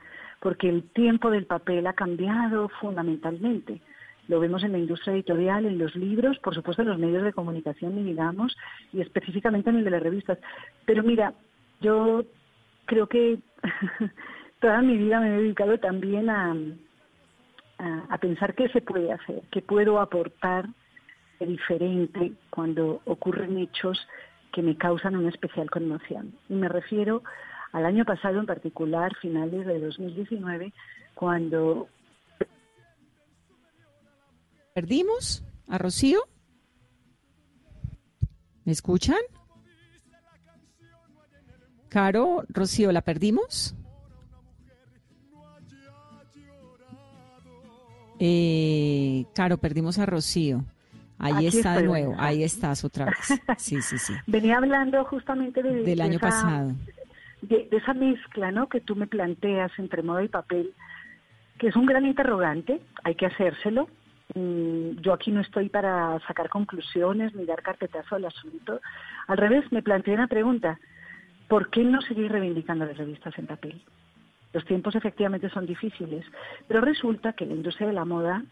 [0.40, 3.80] porque el tiempo del papel ha cambiado fundamentalmente.
[4.28, 7.32] Lo vemos en la industria editorial, en los libros, por supuesto en los medios de
[7.32, 8.56] comunicación, digamos,
[8.92, 10.38] y específicamente en el de las revistas.
[10.84, 11.34] Pero mira,
[11.80, 12.24] yo
[12.86, 13.38] creo que
[14.60, 16.56] toda mi vida me he dedicado también a,
[17.78, 20.66] a, a pensar qué se puede hacer, qué puedo aportar
[21.40, 24.06] diferente cuando ocurren hechos
[24.52, 26.34] que me causan una especial conmoción.
[26.48, 27.22] Y me refiero
[27.72, 30.72] al año pasado en particular, finales de 2019,
[31.14, 31.88] cuando...
[34.74, 36.20] ¿Perdimos a Rocío?
[38.64, 39.18] ¿Me escuchan?
[41.88, 43.74] Caro, Rocío, ¿la perdimos?
[48.18, 50.64] Eh, Caro, perdimos a Rocío.
[51.22, 53.40] Ahí está de nuevo, ahí estás otra vez.
[53.58, 54.12] Sí, sí, sí.
[54.26, 56.72] Venía hablando justamente de, del año pasado.
[57.40, 58.68] De, esa mezcla, ¿no?
[58.68, 60.72] Que tú me planteas entre moda y papel,
[61.58, 63.88] que es un gran interrogante, hay que hacérselo.
[64.34, 68.80] Mm, yo aquí no estoy para sacar conclusiones ni dar carpetazo al asunto.
[69.28, 70.78] Al revés, me planteé una pregunta.
[71.48, 73.82] ¿Por qué no seguir reivindicando las revistas en papel?
[74.52, 76.24] Los tiempos efectivamente son difíciles,
[76.68, 78.42] pero resulta que la industria de la moda,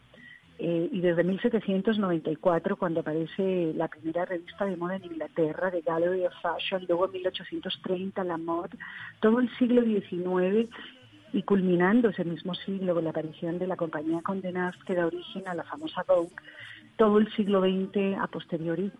[0.63, 6.23] eh, y desde 1794, cuando aparece la primera revista de moda en Inglaterra, The Gallery
[6.23, 8.77] of Fashion, luego en 1830 la Mode,
[9.21, 10.69] todo el siglo XIX
[11.33, 15.07] y culminando ese mismo siglo con la aparición de la compañía Condé Nast que da
[15.07, 16.35] origen a la famosa Vogue,
[16.95, 18.91] todo el siglo XX a posteriori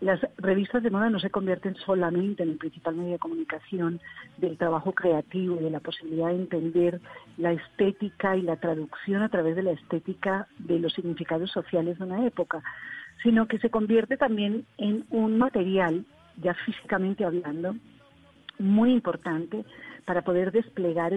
[0.00, 4.00] las revistas de moda no se convierten solamente en el principal medio de comunicación
[4.36, 7.00] del trabajo creativo y de la posibilidad de entender
[7.36, 12.04] la estética y la traducción a través de la estética de los significados sociales de
[12.04, 12.62] una época,
[13.24, 16.04] sino que se convierte también en un material,
[16.40, 17.74] ya físicamente hablando,
[18.60, 19.64] muy importante
[20.04, 21.12] para poder desplegar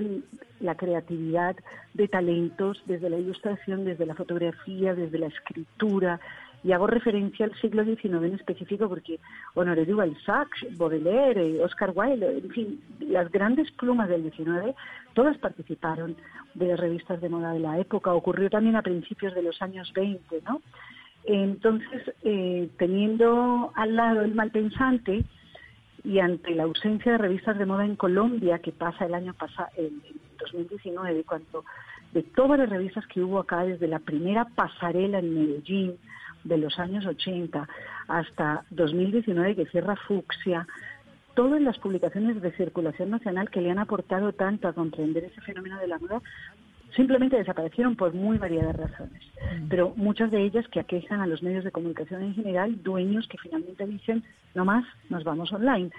[0.59, 1.55] la creatividad
[1.93, 6.19] de talentos desde la ilustración, desde la fotografía, desde la escritura,
[6.63, 9.19] y hago referencia al siglo XIX en específico porque
[9.55, 14.75] Honoré de Balzac, Baudelaire, eh, Oscar Wilde, en fin, las grandes plumas del XIX,
[15.13, 16.15] todas participaron
[16.53, 18.13] de las revistas de moda de la época.
[18.13, 20.61] Ocurrió también a principios de los años 20, ¿no?
[21.23, 25.23] Entonces, eh, teniendo al lado el malpensante
[26.03, 29.69] y ante la ausencia de revistas de moda en Colombia, que pasa el año pasado,
[29.77, 30.01] en
[30.39, 31.63] 2019, cuando
[32.13, 35.97] de todas las revistas que hubo acá, desde la primera pasarela en Medellín,
[36.43, 37.67] de los años 80
[38.07, 40.67] hasta 2019 que cierra Fucsia,
[41.33, 45.79] todas las publicaciones de circulación nacional que le han aportado tanto a comprender ese fenómeno
[45.79, 46.21] de la moda
[46.95, 49.21] simplemente desaparecieron por muy variadas razones,
[49.61, 49.67] mm.
[49.69, 53.37] pero muchas de ellas que aquejan a los medios de comunicación en general, dueños que
[53.37, 54.23] finalmente dicen,
[54.55, 55.91] no más, nos vamos online.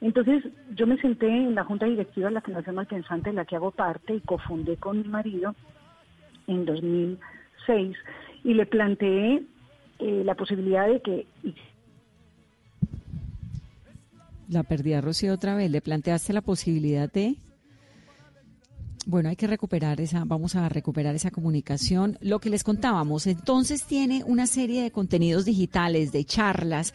[0.00, 3.56] Entonces yo me senté en la junta directiva de la Fundación Malpensante, en la que
[3.56, 5.54] hago parte y cofundé con mi marido
[6.46, 7.96] en 2006,
[8.44, 9.42] y le planteé
[9.98, 11.26] eh, la posibilidad de que...
[14.48, 15.70] La perdí Rocío otra vez.
[15.70, 17.36] ¿Le planteaste la posibilidad de...?
[19.06, 22.18] Bueno, hay que recuperar esa, vamos a recuperar esa comunicación.
[22.20, 26.92] Lo que les contábamos, entonces tiene una serie de contenidos digitales, de charlas,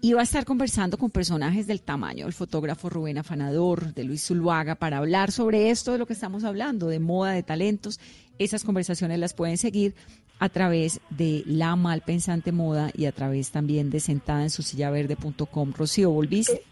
[0.00, 4.26] y va a estar conversando con personajes del tamaño del fotógrafo Rubén Afanador, de Luis
[4.26, 8.00] Zuluaga, para hablar sobre esto de lo que estamos hablando, de moda, de talentos.
[8.38, 9.94] Esas conversaciones las pueden seguir
[10.42, 14.90] a través de La Malpensante Moda y a través también de sentada en su silla
[14.90, 15.72] verde.com.
[15.72, 16.62] Rocío, ¿volviste?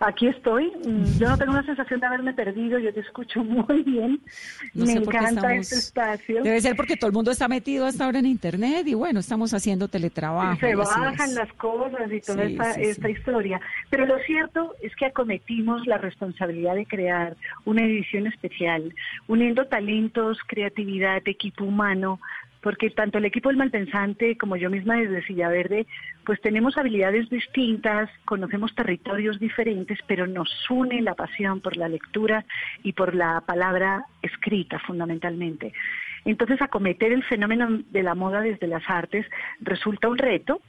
[0.00, 0.70] aquí estoy.
[0.84, 4.20] Mm, yo no tengo una sensación de haberme perdido, yo te escucho muy bien.
[4.74, 6.42] Me encanta este espacio.
[6.42, 9.54] Debe ser porque todo el mundo está metido hasta ahora en Internet y bueno, estamos
[9.54, 10.60] haciendo teletrabajo.
[10.60, 13.60] se bajan las cosas y toda esta historia.
[13.90, 18.94] Pero lo cierto es que acometimos la responsabilidad de crear una edición especial,
[19.26, 22.20] uniendo talentos, creatividad, equipo humano,
[22.64, 25.86] porque tanto el equipo del Malpensante como yo misma desde Silla Verde,
[26.24, 32.46] pues tenemos habilidades distintas, conocemos territorios diferentes, pero nos une la pasión por la lectura
[32.82, 35.74] y por la palabra escrita fundamentalmente.
[36.24, 39.26] Entonces, acometer el fenómeno de la moda desde las artes
[39.60, 40.62] resulta un reto,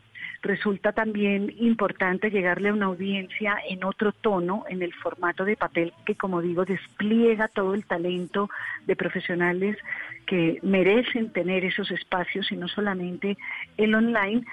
[0.45, 5.91] resulta también importante llegarle a una audiencia en otro tono, en el formato de papel
[6.05, 8.49] que, como digo, despliega todo el talento
[8.85, 9.77] de profesionales
[10.25, 13.37] que merecen tener esos espacios y no solamente
[13.77, 14.45] el online.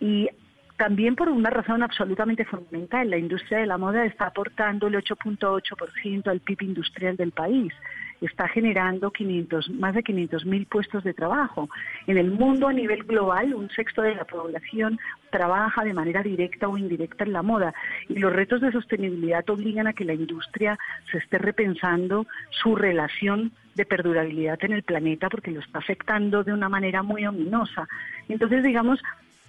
[0.00, 0.28] Y
[0.76, 6.26] también por una razón absolutamente fundamental, la industria de la moda está aportando el 8.8%
[6.26, 7.72] al PIB industrial del país
[8.20, 11.68] está generando 500, más de 500 mil puestos de trabajo.
[12.06, 14.98] En el mundo a nivel global, un sexto de la población
[15.30, 17.74] trabaja de manera directa o indirecta en la moda
[18.08, 20.78] y los retos de sostenibilidad obligan a que la industria
[21.10, 26.52] se esté repensando su relación de perdurabilidad en el planeta porque lo está afectando de
[26.52, 27.88] una manera muy ominosa.
[28.28, 29.02] Entonces, digamos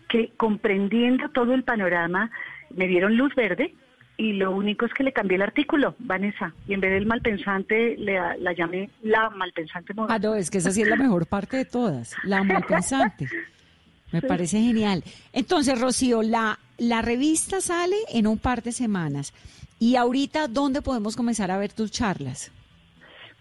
[0.09, 2.31] que comprendiendo todo el panorama,
[2.71, 3.73] me dieron luz verde
[4.17, 7.97] y lo único es que le cambié el artículo, Vanessa, y en vez del malpensante
[7.97, 11.57] le, la llamé la malpensante Ah, no, es que esa sí es la mejor parte
[11.57, 13.27] de todas, la malpensante.
[14.11, 15.03] Me parece genial.
[15.33, 19.33] Entonces, Rocío, la, la revista sale en un par de semanas.
[19.79, 22.51] ¿Y ahorita dónde podemos comenzar a ver tus charlas?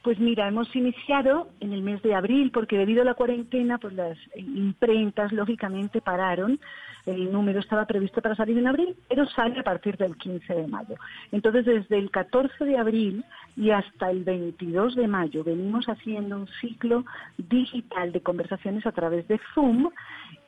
[0.02, 3.94] Pues mira, hemos iniciado en el mes de abril, porque debido a la cuarentena, pues
[3.94, 6.58] las imprentas lógicamente pararon.
[7.06, 10.66] El número estaba previsto para salir en abril, pero sale a partir del 15 de
[10.66, 10.96] mayo.
[11.32, 13.24] Entonces, desde el 14 de abril
[13.56, 17.04] y hasta el 22 de mayo venimos haciendo un ciclo
[17.36, 19.90] digital de conversaciones a través de Zoom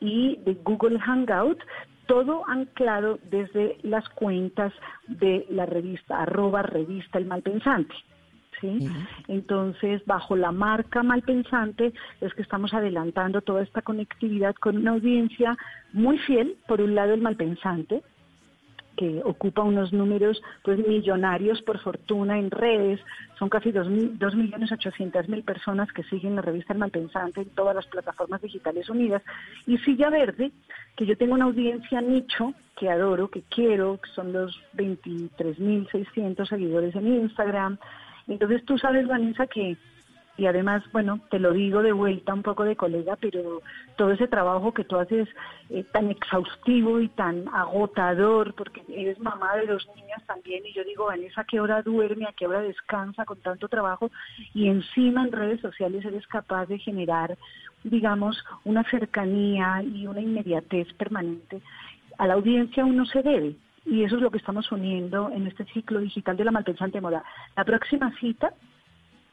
[0.01, 1.59] y de Google Hangout,
[2.07, 4.73] todo anclado desde las cuentas
[5.09, 7.95] de la revista, arroba revista El Malpensante.
[8.61, 8.89] ¿Sí?
[9.29, 15.57] Entonces, bajo la marca Malpensante es que estamos adelantando toda esta conectividad con una audiencia
[15.93, 18.03] muy fiel, por un lado el Malpensante,
[18.97, 23.01] que ocupa unos números pues millonarios por fortuna en redes,
[23.39, 28.89] son casi 2.800.000 personas que siguen la revista El Malpensante en todas las plataformas digitales
[28.89, 29.23] unidas,
[29.67, 30.51] y Silla Verde,
[30.97, 36.95] que yo tengo una audiencia nicho que adoro, que quiero, que son los 23.600 seguidores
[36.95, 37.79] en Instagram,
[38.29, 39.77] entonces tú sabes, Vanessa, que
[40.39, 43.63] y además, bueno, te lo digo de vuelta un poco de colega, pero
[43.97, 45.29] todo ese trabajo que tú haces
[45.71, 50.85] eh, tan exhaustivo y tan agotador, porque eres mamá de dos niñas también, y yo
[50.85, 54.11] digo, Vanessa, ¿a qué hora duerme, a qué hora descansa con tanto trabajo?
[54.53, 57.39] Y encima en redes sociales eres capaz de generar,
[57.83, 61.63] digamos, una cercanía y una inmediatez permanente.
[62.19, 63.57] A la audiencia uno se debe,
[63.87, 67.25] y eso es lo que estamos uniendo en este ciclo digital de la malpensante moda.
[67.57, 68.53] La próxima cita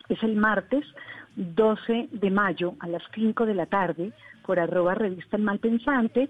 [0.10, 0.86] es el martes
[1.36, 4.14] 12 de mayo a las 5 de la tarde
[4.45, 6.30] por arroba revista El Malpensante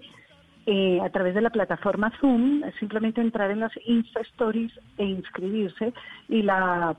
[0.66, 5.92] eh, a través de la plataforma Zoom, simplemente entrar en las Insta Stories e inscribirse
[6.28, 6.96] y la,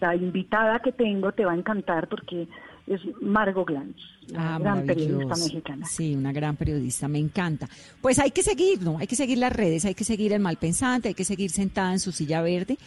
[0.00, 2.48] la invitada que tengo te va a encantar porque
[2.88, 3.98] es Margot Glantz,
[4.30, 5.86] una Ah, gran periodista mexicana.
[5.86, 7.68] Sí, una gran periodista, me encanta.
[8.00, 8.98] Pues hay que seguir, ¿no?
[8.98, 12.00] Hay que seguir las redes, hay que seguir el malpensante, hay que seguir sentada en
[12.00, 12.78] su silla verde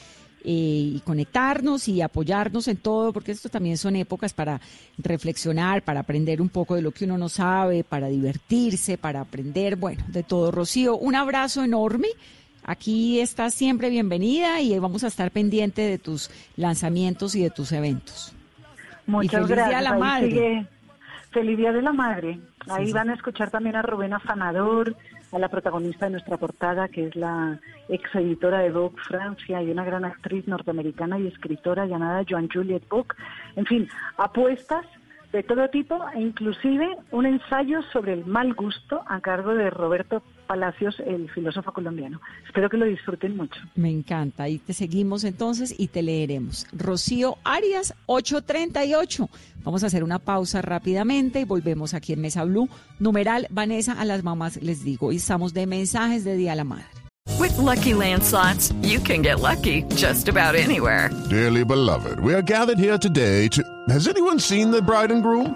[0.44, 4.60] eh, y conectarnos y apoyarnos en todo, porque esto también son épocas para
[4.98, 9.76] reflexionar, para aprender un poco de lo que uno no sabe, para divertirse, para aprender,
[9.76, 10.52] bueno, de todo.
[10.52, 12.08] Rocío, un abrazo enorme.
[12.64, 17.72] Aquí estás siempre bienvenida y vamos a estar pendiente de tus lanzamientos y de tus
[17.72, 18.34] eventos.
[19.12, 19.70] Muchas y feliz gracias.
[19.70, 20.28] Día a la Ahí Madre.
[20.28, 20.68] sigue
[21.32, 22.40] Feliz Día de la Madre.
[22.70, 22.94] Ahí sí.
[22.94, 24.96] van a escuchar también a Rubén Afanador,
[25.32, 27.60] a la protagonista de nuestra portada, que es la
[27.90, 32.88] ex editora de Vogue Francia y una gran actriz norteamericana y escritora llamada Joan Juliet
[32.90, 33.16] Book.
[33.56, 33.88] En fin,
[34.18, 34.86] apuestas
[35.32, 40.22] de todo tipo e inclusive un ensayo sobre el mal gusto a cargo de Roberto
[40.52, 42.20] Palacios, el filósofo colombiano.
[42.46, 43.58] Espero que lo disfruten mucho.
[43.76, 44.44] Me encanta.
[44.44, 46.68] Ahí te seguimos entonces y te leeremos.
[46.74, 49.30] Rocío Arias, 838.
[49.64, 52.68] Vamos a hacer una pausa rápidamente y volvemos aquí en Mesa Blue.
[53.00, 55.14] Numeral Vanessa, a las mamás les digo.
[55.14, 56.84] Y estamos de mensajes de Día a la Madre.
[57.40, 61.12] With Lucky Land slots, you can get lucky just about anywhere.
[61.30, 63.64] Dearly beloved, we are gathered here today to.
[63.88, 65.56] Has anyone seen the bride and groom?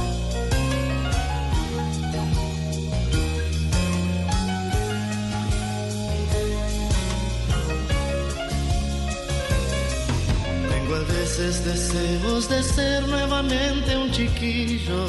[11.21, 15.05] Veces deseos de ser nuevamente un chiquillo.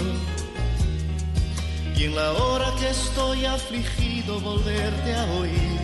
[1.96, 5.80] Y en la hora que estoy afligido volverte a oír.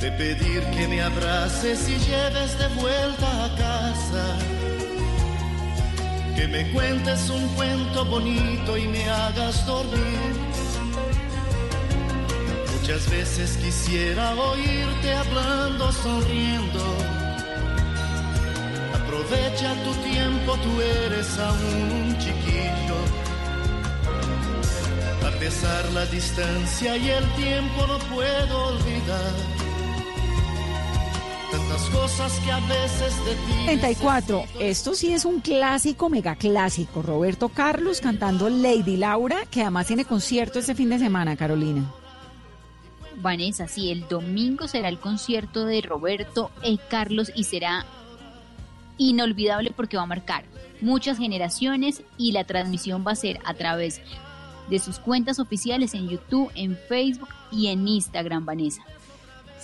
[0.00, 4.26] De pedir que me abraces y lleves de vuelta a casa.
[6.34, 10.32] Que me cuentes un cuento bonito y me hagas dormir.
[12.74, 17.17] Muchas veces quisiera oírte hablando, sonriendo.
[19.28, 22.96] Aprovecha tu tiempo, tú eres aún un chiquillo.
[25.26, 29.32] A pesar la distancia y el tiempo no puedo olvidar.
[31.50, 34.44] Tantas cosas que a veces de ti 34.
[34.60, 37.02] Esto sí es un clásico, mega clásico.
[37.02, 41.84] Roberto Carlos cantando Lady Laura, que además tiene concierto este fin de semana, Carolina.
[43.20, 46.78] Vanessa, sí, el domingo será el concierto de Roberto E.
[46.88, 47.84] Carlos y será
[48.98, 50.44] inolvidable porque va a marcar
[50.80, 54.00] muchas generaciones y la transmisión va a ser a través
[54.68, 58.82] de sus cuentas oficiales en YouTube, en Facebook y en Instagram, Vanessa.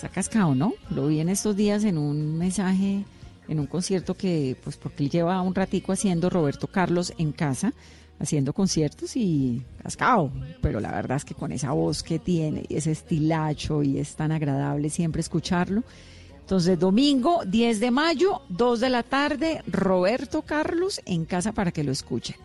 [0.03, 0.73] Ha cascado, ¿no?
[0.91, 3.05] Lo vi en estos días en un mensaje,
[3.47, 7.73] en un concierto que, pues porque él lleva un ratico haciendo Roberto Carlos en casa,
[8.19, 10.31] haciendo conciertos y cascado.
[10.61, 14.31] Pero la verdad es que con esa voz que tiene ese estilacho y es tan
[14.31, 15.83] agradable siempre escucharlo.
[16.45, 21.83] Entonces, domingo 10 de mayo, 2 de la tarde, Roberto Carlos en casa para que
[21.83, 22.35] lo escuchen.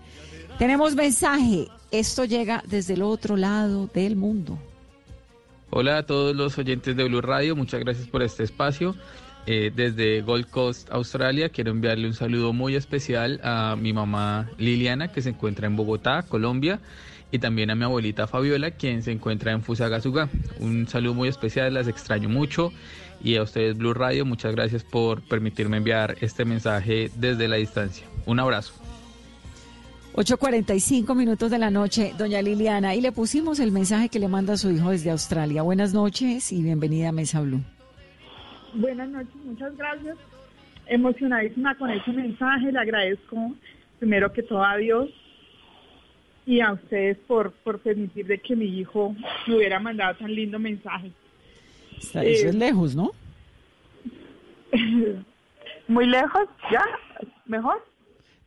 [0.59, 1.69] Tenemos mensaje.
[1.91, 4.59] Esto llega desde el otro lado del mundo.
[5.69, 8.97] Hola a todos los oyentes de Blue Radio, muchas gracias por este espacio.
[9.47, 11.51] eh, desde Gold Coast, Australia.
[11.51, 16.23] Quiero enviarle un saludo muy especial a mi mamá Liliana, que se encuentra en Bogotá,
[16.23, 16.81] Colombia,
[17.33, 20.31] y también a mi abuelita Fabiola, quien se encuentra en Fusagasugá.
[20.59, 22.73] Un saludo muy especial, las extraño mucho.
[23.23, 28.07] Y a ustedes, Blue Radio, muchas gracias por permitirme enviar este mensaje desde la distancia.
[28.27, 28.75] Un abrazo.
[30.15, 34.55] 8.45 minutos de la noche, doña Liliana, y le pusimos el mensaje que le manda
[34.55, 35.63] a su hijo desde Australia.
[35.63, 37.61] Buenas noches y bienvenida a Mesa Blue.
[38.75, 40.17] Buenas noches, muchas gracias.
[40.87, 43.55] Emocionadísima con ese mensaje, le agradezco
[44.01, 45.11] primero que todo a Dios
[46.45, 49.15] y a ustedes por, por permitir de que mi hijo
[49.47, 51.13] me hubiera mandado tan lindo mensaje.
[52.01, 53.11] Está, eso es lejos, ¿no?
[55.89, 56.85] Muy lejos, ¿ya?
[57.47, 57.85] ¿Mejor?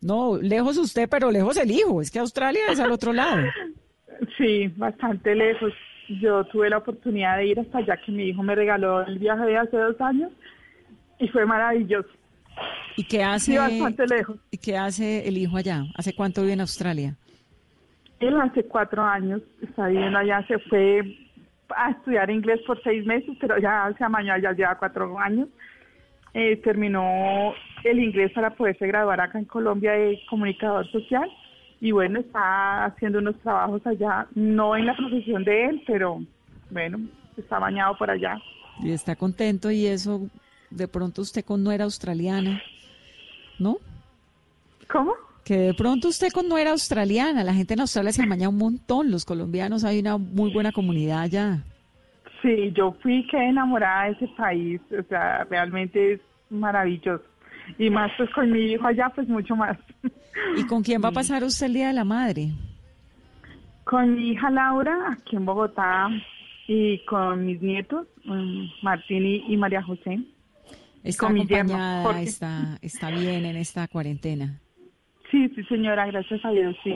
[0.02, 2.02] No, lejos usted, pero lejos el hijo.
[2.02, 3.42] Es que Australia es al otro lado.
[4.38, 5.74] Sí, bastante lejos.
[6.22, 9.44] Yo tuve la oportunidad de ir hasta allá que mi hijo me regaló el viaje
[9.44, 10.32] de hace dos años
[11.20, 12.08] y fue maravilloso.
[12.96, 13.52] ¿Y qué hace?
[13.52, 14.38] Sí, bastante lejos.
[14.50, 15.84] ¿Y qué hace el hijo allá?
[15.96, 17.18] ¿Hace cuánto vive en Australia?
[18.20, 21.02] Él hace cuatro años está viviendo allá, se fue
[21.76, 25.48] a estudiar inglés por seis meses, pero ya se amañó, ya lleva cuatro años.
[26.34, 27.54] Eh, terminó
[27.84, 31.30] el inglés para poderse graduar acá en Colombia de comunicador social
[31.80, 36.24] y bueno, está haciendo unos trabajos allá, no en la profesión de él, pero
[36.70, 36.98] bueno,
[37.36, 38.40] está bañado por allá.
[38.82, 40.22] Y está contento y eso,
[40.70, 42.64] de pronto usted con no era australiana,
[43.60, 43.78] ¿no?
[44.90, 45.14] ¿Cómo?
[45.44, 48.58] Que de pronto usted con no era australiana, la gente en Australia se amaña un
[48.58, 51.64] montón, los colombianos hay una muy buena comunidad allá.
[52.42, 57.24] Sí, yo fui que enamorada de ese país, o sea, realmente es maravilloso.
[57.78, 59.78] Y más pues con mi hijo allá, pues mucho más.
[60.58, 62.52] ¿Y con quién va a pasar usted el Día de la Madre?
[63.84, 66.10] Con mi hija Laura, aquí en Bogotá,
[66.68, 70.20] y con mis nietos, mm, Martín y, María José.
[71.04, 72.24] Está con mi acompañada, Jorge.
[72.24, 74.60] está, está bien en esta cuarentena.
[75.34, 76.94] Sí, sí, señora, gracias a Dios, sí.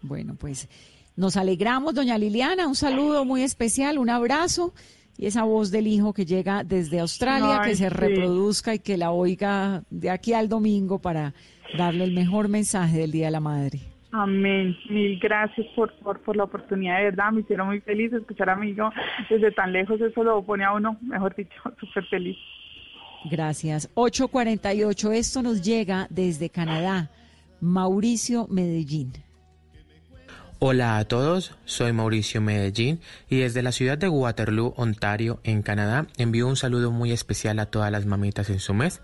[0.00, 0.68] Bueno, pues
[1.16, 4.72] nos alegramos, doña Liliana, un saludo muy especial, un abrazo
[5.18, 7.88] y esa voz del hijo que llega desde Australia, Ay, que se sí.
[7.88, 11.34] reproduzca y que la oiga de aquí al domingo para
[11.76, 13.80] darle el mejor mensaje del Día de la Madre.
[14.12, 14.76] Amén.
[14.88, 17.32] Mil gracias por, por, por la oportunidad, de verdad.
[17.32, 18.88] Me hicieron muy feliz escuchar a mi hijo
[19.28, 20.00] desde tan lejos.
[20.00, 22.36] Eso lo pone a uno, mejor dicho, súper feliz.
[23.24, 23.90] Gracias.
[23.94, 27.10] 848, esto nos llega desde Canadá.
[27.64, 29.14] Mauricio Medellín.
[30.58, 33.00] Hola a todos, soy Mauricio Medellín
[33.30, 37.66] y desde la ciudad de Waterloo, Ontario, en Canadá, envío un saludo muy especial a
[37.66, 39.00] todas las mamitas en su mes,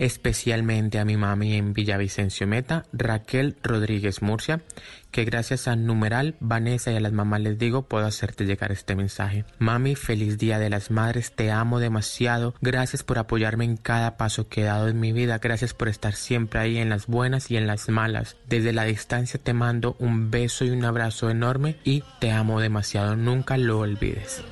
[0.00, 4.62] especialmente a mi mami en Villavicencio Meta, Raquel Rodríguez Murcia,
[5.10, 8.96] que gracias a numeral Vanessa y a las mamás les digo puedo hacerte llegar este
[8.96, 9.44] mensaje.
[9.58, 14.48] Mami, feliz día de las madres, te amo demasiado, gracias por apoyarme en cada paso
[14.48, 17.58] que he dado en mi vida, gracias por estar siempre ahí en las buenas y
[17.58, 18.38] en las malas.
[18.48, 23.16] Desde la distancia te mando un beso y un abrazo enorme y te amo demasiado,
[23.16, 24.42] nunca lo olvides.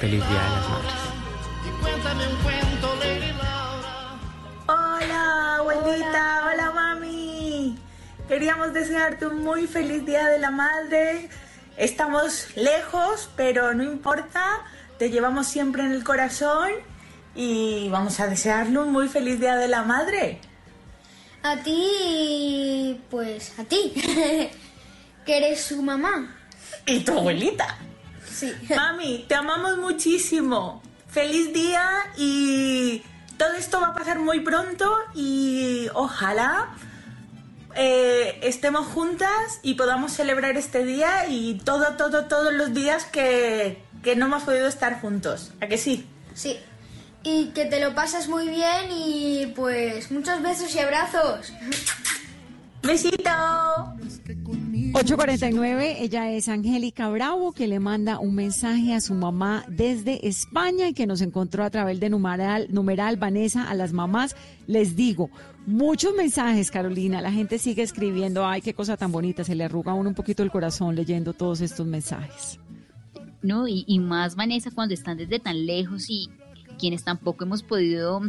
[0.00, 2.65] Feliz día de las madres.
[5.88, 7.78] Hola, mami.
[8.26, 11.28] Queríamos desearte un muy feliz Día de la Madre.
[11.76, 14.64] Estamos lejos, pero no importa,
[14.98, 16.70] te llevamos siempre en el corazón
[17.36, 20.40] y vamos a desearle un muy feliz Día de la Madre.
[21.44, 23.92] A ti, pues a ti,
[25.24, 26.36] que eres su mamá.
[26.84, 27.78] Y tu abuelita.
[28.28, 28.52] Sí.
[28.74, 30.82] Mami, te amamos muchísimo.
[31.08, 33.04] Feliz día y
[33.36, 36.68] todo esto va a pasar muy pronto y ojalá
[37.74, 43.82] eh, estemos juntas y podamos celebrar este día y todo, todo, todos los días que,
[44.02, 45.52] que no hemos podido estar juntos.
[45.60, 46.06] ¿A que sí?
[46.34, 46.58] Sí.
[47.22, 51.52] Y que te lo pases muy bien y pues muchos besos y abrazos.
[52.82, 53.30] Besito.
[54.96, 60.88] 849, ella es Angélica Bravo, que le manda un mensaje a su mamá desde España
[60.88, 64.34] y que nos encontró a través de numeral, numeral Vanessa a las mamás.
[64.66, 65.28] Les digo,
[65.66, 67.20] muchos mensajes, Carolina.
[67.20, 70.14] La gente sigue escribiendo, ay, qué cosa tan bonita, se le arruga a uno un
[70.14, 72.58] poquito el corazón leyendo todos estos mensajes.
[73.42, 76.30] No, y, y más Vanessa cuando están desde tan lejos y
[76.78, 78.22] quienes tampoco hemos podido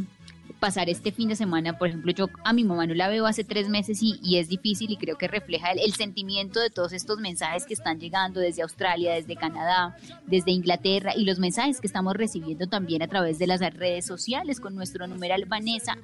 [0.60, 3.44] pasar este fin de semana, por ejemplo, yo a mi mamá no la veo hace
[3.44, 7.20] tres meses y, y es difícil y creo que refleja el, sentimiento de todos estos
[7.20, 12.14] mensajes que están llegando desde Australia, desde Canadá, desde Inglaterra y los mensajes que estamos
[12.16, 15.98] recibiendo también a través de las redes sociales con nuestro numeral Vanessa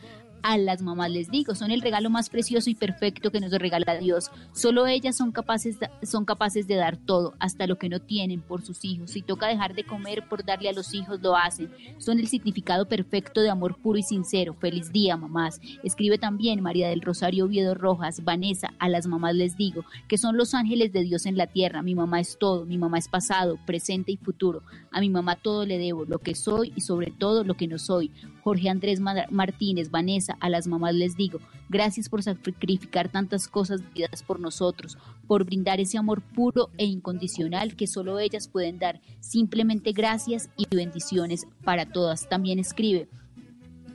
[0.43, 3.97] a las mamás les digo, son el regalo más precioso y perfecto que nos regala
[3.97, 4.29] Dios.
[4.53, 8.61] Solo ellas son capaces, son capaces de dar todo, hasta lo que no tienen por
[8.61, 9.11] sus hijos.
[9.11, 11.71] Si toca dejar de comer por darle a los hijos, lo hacen.
[11.97, 14.53] Son el significado perfecto de amor puro y sincero.
[14.53, 15.59] Feliz día, mamás.
[15.83, 20.37] Escribe también María del Rosario Oviedo Rojas, Vanessa, a las mamás les digo, que son
[20.37, 21.81] los ángeles de Dios en la tierra.
[21.81, 24.61] Mi mamá es todo, mi mamá es pasado, presente y futuro.
[24.91, 27.79] A mi mamá todo le debo, lo que soy y sobre todo lo que no
[27.79, 28.11] soy.
[28.43, 34.23] Jorge Andrés Martínez, Vanessa, a las mamás les digo, gracias por sacrificar tantas cosas vidas
[34.23, 39.01] por nosotros, por brindar ese amor puro e incondicional que solo ellas pueden dar.
[39.19, 42.27] Simplemente gracias y bendiciones para todas.
[42.29, 43.07] También escribe,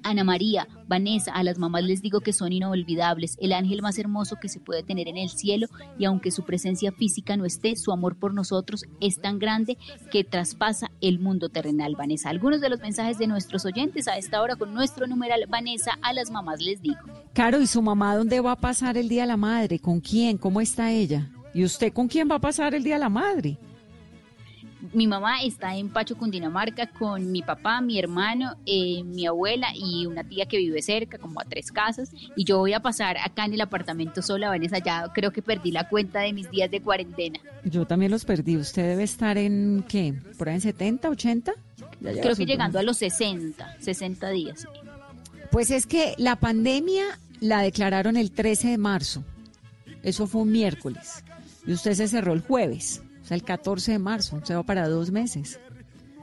[0.08, 4.36] Ana María, Vanessa, a las mamás les digo que son inolvidables, el ángel más hermoso
[4.40, 5.66] que se puede tener en el cielo
[5.98, 9.76] y aunque su presencia física no esté, su amor por nosotros es tan grande
[10.10, 11.94] que traspasa el mundo terrenal.
[11.94, 15.98] Vanessa, algunos de los mensajes de nuestros oyentes a esta hora con nuestro numeral Vanessa,
[16.00, 17.00] a las mamás les digo.
[17.34, 19.78] Caro, ¿y su mamá dónde va a pasar el Día de la Madre?
[19.78, 20.38] ¿Con quién?
[20.38, 21.30] ¿Cómo está ella?
[21.52, 23.58] ¿Y usted con quién va a pasar el Día de la Madre?
[24.92, 30.06] Mi mamá está en Pacho, Cundinamarca, con mi papá, mi hermano, eh, mi abuela y
[30.06, 32.12] una tía que vive cerca, como a tres casas.
[32.36, 34.78] Y yo voy a pasar acá en el apartamento sola, Vanessa.
[34.78, 37.40] Ya creo que perdí la cuenta de mis días de cuarentena.
[37.64, 38.56] Yo también los perdí.
[38.56, 40.14] ¿Usted debe estar en qué?
[40.36, 41.52] ¿Por ahí en 70, 80?
[42.00, 44.66] creo que llegando a los 60, 60 días.
[45.50, 47.04] Pues es que la pandemia
[47.40, 49.24] la declararon el 13 de marzo.
[50.02, 51.24] Eso fue un miércoles.
[51.66, 55.10] Y usted se cerró el jueves sea, el 14 de marzo, se va para dos
[55.10, 55.60] meses.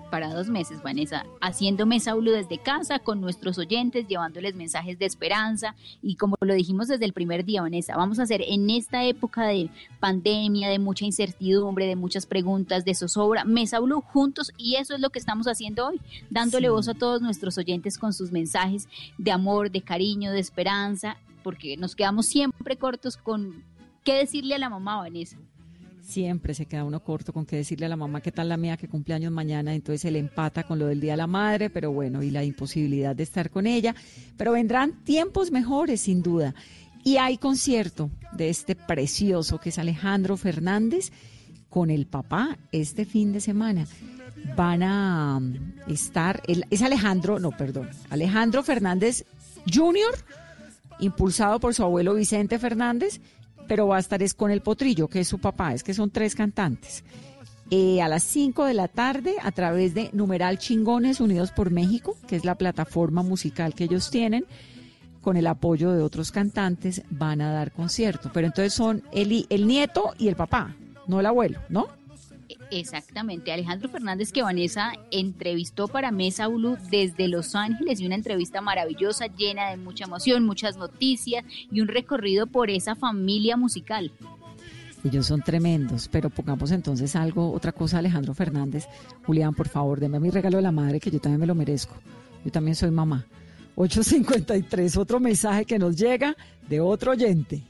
[0.09, 5.05] Para dos meses, Vanessa, haciendo Mesa Blue desde casa con nuestros oyentes, llevándoles mensajes de
[5.05, 9.03] esperanza y como lo dijimos desde el primer día, Vanessa, vamos a hacer en esta
[9.03, 14.75] época de pandemia, de mucha incertidumbre, de muchas preguntas, de zozobra, Mesa Blue juntos y
[14.75, 15.99] eso es lo que estamos haciendo hoy,
[16.29, 18.87] dándole voz a todos nuestros oyentes con sus mensajes
[19.17, 23.63] de amor, de cariño, de esperanza, porque nos quedamos siempre cortos con
[24.03, 25.37] qué decirle a la mamá, Vanessa.
[26.05, 28.77] Siempre se queda uno corto con que decirle a la mamá qué tal la mía
[28.77, 32.21] que cumpleaños mañana, entonces él empata con lo del Día de la Madre, pero bueno,
[32.21, 33.95] y la imposibilidad de estar con ella.
[34.37, 36.53] Pero vendrán tiempos mejores, sin duda.
[37.03, 41.11] Y hay concierto de este precioso que es Alejandro Fernández
[41.69, 43.87] con el papá este fin de semana.
[44.55, 45.55] Van a um,
[45.87, 49.25] estar, es Alejandro, no, perdón, Alejandro Fernández
[49.73, 50.13] Jr.,
[50.99, 53.21] impulsado por su abuelo Vicente Fernández,
[53.67, 56.11] pero va a estar es con el potrillo, que es su papá, es que son
[56.11, 57.03] tres cantantes.
[57.71, 62.15] Eh, a las 5 de la tarde, a través de Numeral Chingones Unidos por México,
[62.27, 64.45] que es la plataforma musical que ellos tienen,
[65.21, 68.29] con el apoyo de otros cantantes, van a dar concierto.
[68.31, 70.75] Pero entonces son el, el nieto y el papá,
[71.07, 71.87] no el abuelo, ¿no?
[72.77, 78.59] Exactamente, Alejandro Fernández que Vanessa entrevistó para Mesa Blue desde Los Ángeles y una entrevista
[78.59, 84.11] maravillosa, llena de mucha emoción, muchas noticias y un recorrido por esa familia musical.
[85.05, 88.89] Ellos son tremendos, pero pongamos entonces algo, otra cosa, Alejandro Fernández.
[89.25, 91.95] Julián, por favor, denme mi regalo de la madre que yo también me lo merezco.
[92.43, 93.25] Yo también soy mamá.
[93.75, 96.35] 853, otro mensaje que nos llega
[96.67, 97.63] de otro oyente.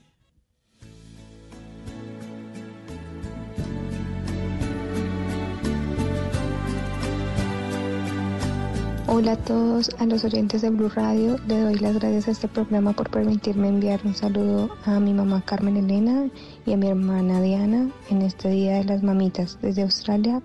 [9.08, 12.48] Hola a todos, a los oyentes de Blue Radio, le doy las gracias a este
[12.48, 16.28] programa por permitirme enviar un saludo a mi mamá Carmen Elena
[16.66, 20.42] y a mi hermana Diana en este Día de las Mamitas desde Australia,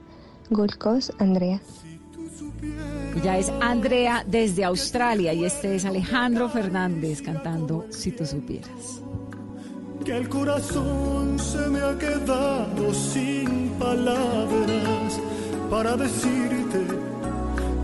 [0.50, 1.58] Gold Coast, Andrea.
[3.24, 9.00] Ya es Andrea desde Australia y este es Alejandro Fernández cantando Si tú supieras.
[10.04, 15.18] Que el corazón se me ha quedado sin palabras
[15.70, 16.99] para decirte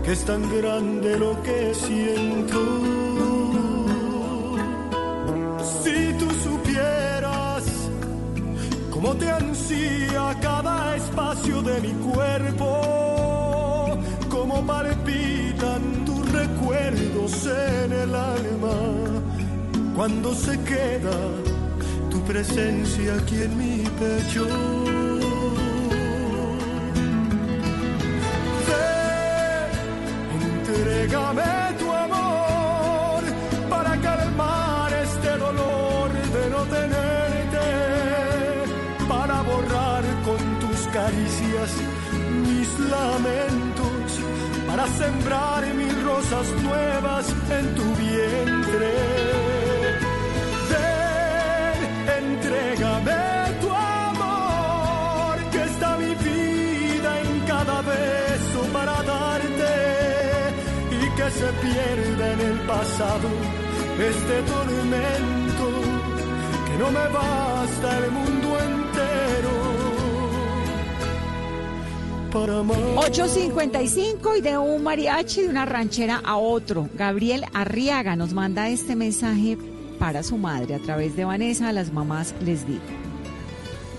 [0.07, 2.59] es tan grande lo que siento.
[5.83, 7.65] Si tú supieras
[8.89, 13.97] cómo te ansía cada espacio de mi cuerpo,
[14.29, 18.77] cómo palpitan tus recuerdos en el alma,
[19.93, 21.17] cuando se queda
[22.09, 25.16] tu presencia aquí en mi pecho.
[31.07, 33.23] Entrégame tu amor
[33.69, 37.67] para calmar este dolor de no tenerte,
[39.07, 41.71] para borrar con tus caricias
[42.45, 44.19] mis lamentos,
[44.67, 47.25] para sembrar mil rosas nuevas
[47.57, 48.93] en tu vientre.
[50.69, 51.79] Ven,
[52.19, 53.26] entrégame
[61.39, 63.29] se pierde en el pasado
[64.11, 65.67] este tormento
[66.65, 69.77] que no me basta el mundo entero
[72.33, 72.77] para amar.
[72.77, 76.89] 8.55 y de un mariachi de una ranchera a otro.
[76.95, 79.57] Gabriel Arriaga nos manda este mensaje
[79.99, 81.69] para su madre a través de Vanessa.
[81.69, 82.81] A las mamás les digo.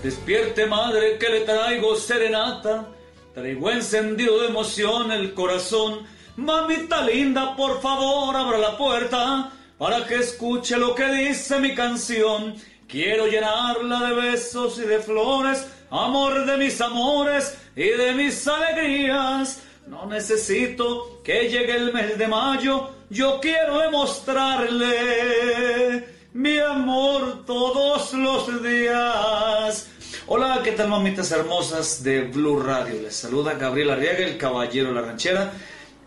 [0.03, 2.89] Despierte madre que le traigo serenata,
[3.33, 6.18] traigo encendido de emoción el corazón.
[6.39, 12.55] Mamita linda, por favor, abra la puerta para que escuche lo que dice mi canción.
[12.87, 19.63] Quiero llenarla de besos y de flores, amor de mis amores y de mis alegrías.
[19.87, 28.63] No necesito que llegue el mes de mayo, yo quiero demostrarle mi amor todos los
[28.63, 29.89] días.
[30.25, 33.01] Hola, ¿qué tal mamitas hermosas de Blue Radio?
[33.01, 35.51] Les saluda Gabriel Arriaga, el caballero de la ranchera,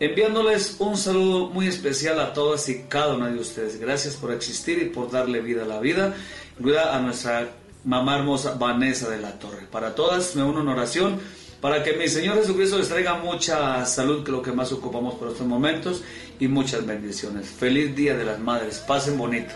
[0.05, 3.79] enviándoles un saludo muy especial a todas y cada una de ustedes.
[3.79, 6.13] Gracias por existir y por darle vida a la vida.
[6.61, 7.49] Cuida a nuestra
[7.85, 9.67] mamá hermosa Vanessa de la Torre.
[9.71, 11.19] Para todas me uno en oración
[11.63, 15.15] para que mi Señor Jesucristo les traiga mucha salud, que es lo que más ocupamos
[15.15, 16.03] por estos momentos,
[16.37, 17.47] y muchas bendiciones.
[17.47, 18.79] Feliz Día de las Madres.
[18.79, 19.53] Pasen bonito.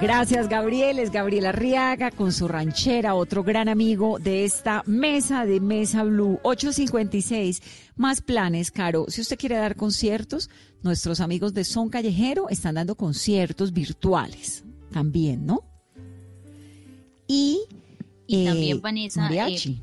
[0.00, 0.98] Gracias, Gabriel.
[0.98, 6.40] Es Gabriel Arriaga con su ranchera, otro gran amigo de esta mesa de Mesa Blue
[6.42, 7.62] 856.
[7.96, 9.06] Más planes, Caro.
[9.08, 10.50] Si usted quiere dar conciertos,
[10.82, 15.64] nuestros amigos de Son Callejero están dando conciertos virtuales también, ¿no?
[17.26, 17.60] Y,
[18.26, 19.80] Y eh, también, Vanessa, mariachi.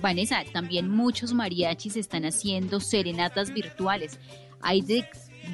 [0.00, 4.18] Vanessa, también muchos mariachis están haciendo serenatas virtuales.
[4.60, 5.04] Hay de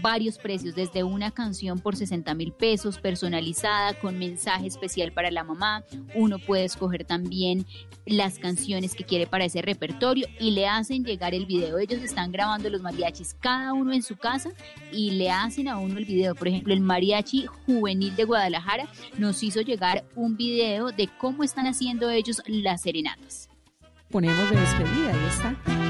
[0.00, 5.44] varios precios, desde una canción por 60 mil pesos, personalizada, con mensaje especial para la
[5.44, 5.84] mamá.
[6.14, 7.66] Uno puede escoger también
[8.06, 11.78] las canciones que quiere para ese repertorio y le hacen llegar el video.
[11.78, 14.50] Ellos están grabando los mariachis, cada uno en su casa,
[14.92, 16.34] y le hacen a uno el video.
[16.34, 21.66] Por ejemplo, el mariachi juvenil de Guadalajara nos hizo llegar un video de cómo están
[21.66, 23.48] haciendo ellos las serenatas.
[24.10, 25.87] Ponemos de despedida, ahí está.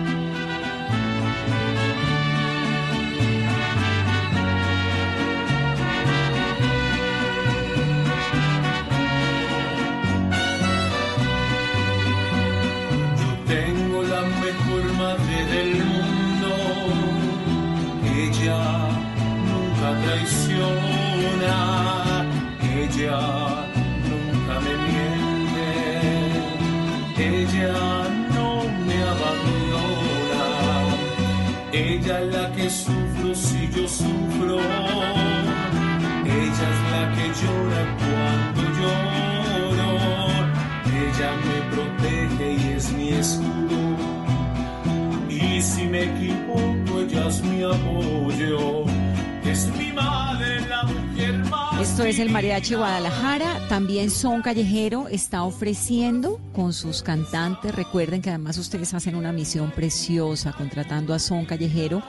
[23.01, 23.21] Ella
[24.09, 25.67] nunca me miente.
[27.17, 27.79] Ella
[28.35, 28.49] no
[28.87, 30.47] me abandona.
[31.73, 34.59] Ella es la que sufro si yo sufro.
[36.25, 39.91] Ella es la que llora cuando lloro.
[41.05, 43.81] Ella me protege y es mi escudo.
[45.29, 48.87] Y si me equivoco, ella es mi apoyo.
[49.45, 50.98] Es mi madre, la.
[51.81, 53.69] Esto es el Mariachi Guadalajara.
[53.69, 57.73] También Son Callejero está ofreciendo con sus cantantes.
[57.73, 62.03] Recuerden que además ustedes hacen una misión preciosa contratando a Son Callejero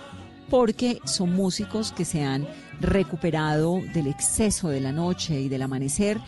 [0.50, 2.48] porque son músicos que se han
[2.82, 6.20] recuperado del exceso de la noche y del amanecer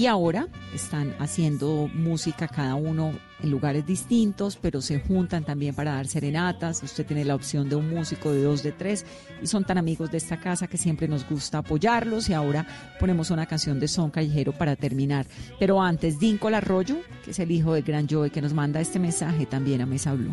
[0.00, 5.92] y ahora están haciendo música cada uno en lugares distintos, pero se juntan también para
[5.92, 6.82] dar serenatas.
[6.82, 9.04] Usted tiene la opción de un músico de dos, de tres,
[9.42, 12.30] y son tan amigos de esta casa que siempre nos gusta apoyarlos.
[12.30, 12.66] Y ahora
[12.98, 15.26] ponemos una canción de son callejero para terminar.
[15.58, 18.98] Pero antes, Dinko Arroyo, que es el hijo del gran Joey, que nos manda este
[18.98, 20.32] mensaje también a Mesa Blue.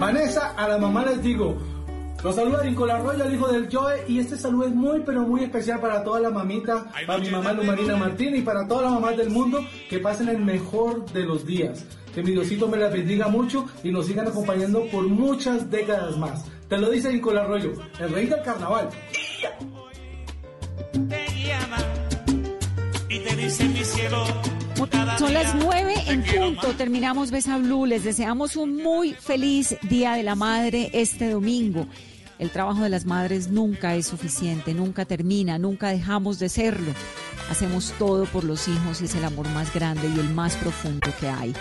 [0.00, 1.77] Vanessa, a la mamá les digo,
[2.22, 5.44] los saluda Nicolás Arroyo, el hijo del Joe, y este saludo es muy, pero muy
[5.44, 9.16] especial para toda la mamita, para mi mamá Lumarina Martín y para todas las mamás
[9.16, 11.84] del mundo, que pasen el mejor de los días.
[12.14, 16.44] Que mi Diosito me las bendiga mucho y nos sigan acompañando por muchas décadas más.
[16.68, 18.88] Te lo dice Nicolás Arroyo, el rey del carnaval.
[23.08, 24.57] Y te dice mi cielo.
[25.18, 26.72] Son las nueve en punto.
[26.74, 27.84] Terminamos Besa Blue.
[27.84, 31.88] Les deseamos un muy feliz Día de la Madre este domingo.
[32.38, 36.92] El trabajo de las madres nunca es suficiente, nunca termina, nunca dejamos de serlo.
[37.50, 41.08] Hacemos todo por los hijos y es el amor más grande y el más profundo
[41.18, 41.52] que hay.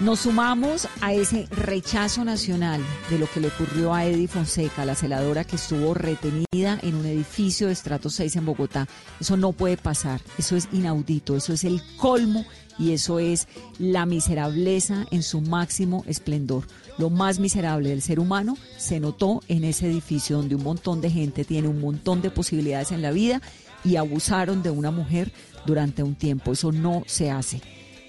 [0.00, 4.94] Nos sumamos a ese rechazo nacional de lo que le ocurrió a Eddie Fonseca, la
[4.94, 8.86] celadora que estuvo retenida en un edificio de estrato 6 en Bogotá.
[9.18, 12.44] Eso no puede pasar, eso es inaudito, eso es el colmo
[12.78, 16.64] y eso es la miserableza en su máximo esplendor.
[16.98, 21.10] Lo más miserable del ser humano se notó en ese edificio donde un montón de
[21.10, 23.40] gente tiene un montón de posibilidades en la vida
[23.82, 25.32] y abusaron de una mujer
[25.64, 26.52] durante un tiempo.
[26.52, 27.62] Eso no se hace.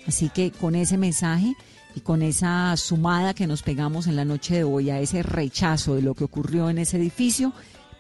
[0.06, 1.56] Así que con ese mensaje
[1.98, 5.96] y con esa sumada que nos pegamos en la noche de hoy a ese rechazo
[5.96, 7.54] de lo que ocurrió en ese edificio,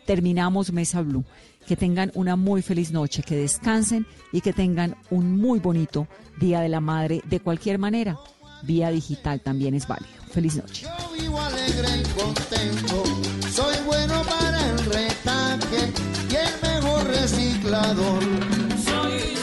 [0.05, 1.25] terminamos Mesa Blue.
[1.65, 6.07] Que tengan una muy feliz noche, que descansen y que tengan un muy bonito
[6.39, 8.19] Día de la Madre de cualquier manera.
[8.61, 10.11] Vía digital también es válido.
[10.31, 10.85] Feliz noche.
[10.85, 13.03] Yo vivo alegre y contento,
[13.51, 15.91] soy bueno para el retaque
[16.29, 18.23] y el mejor reciclador.
[18.85, 19.37] Soy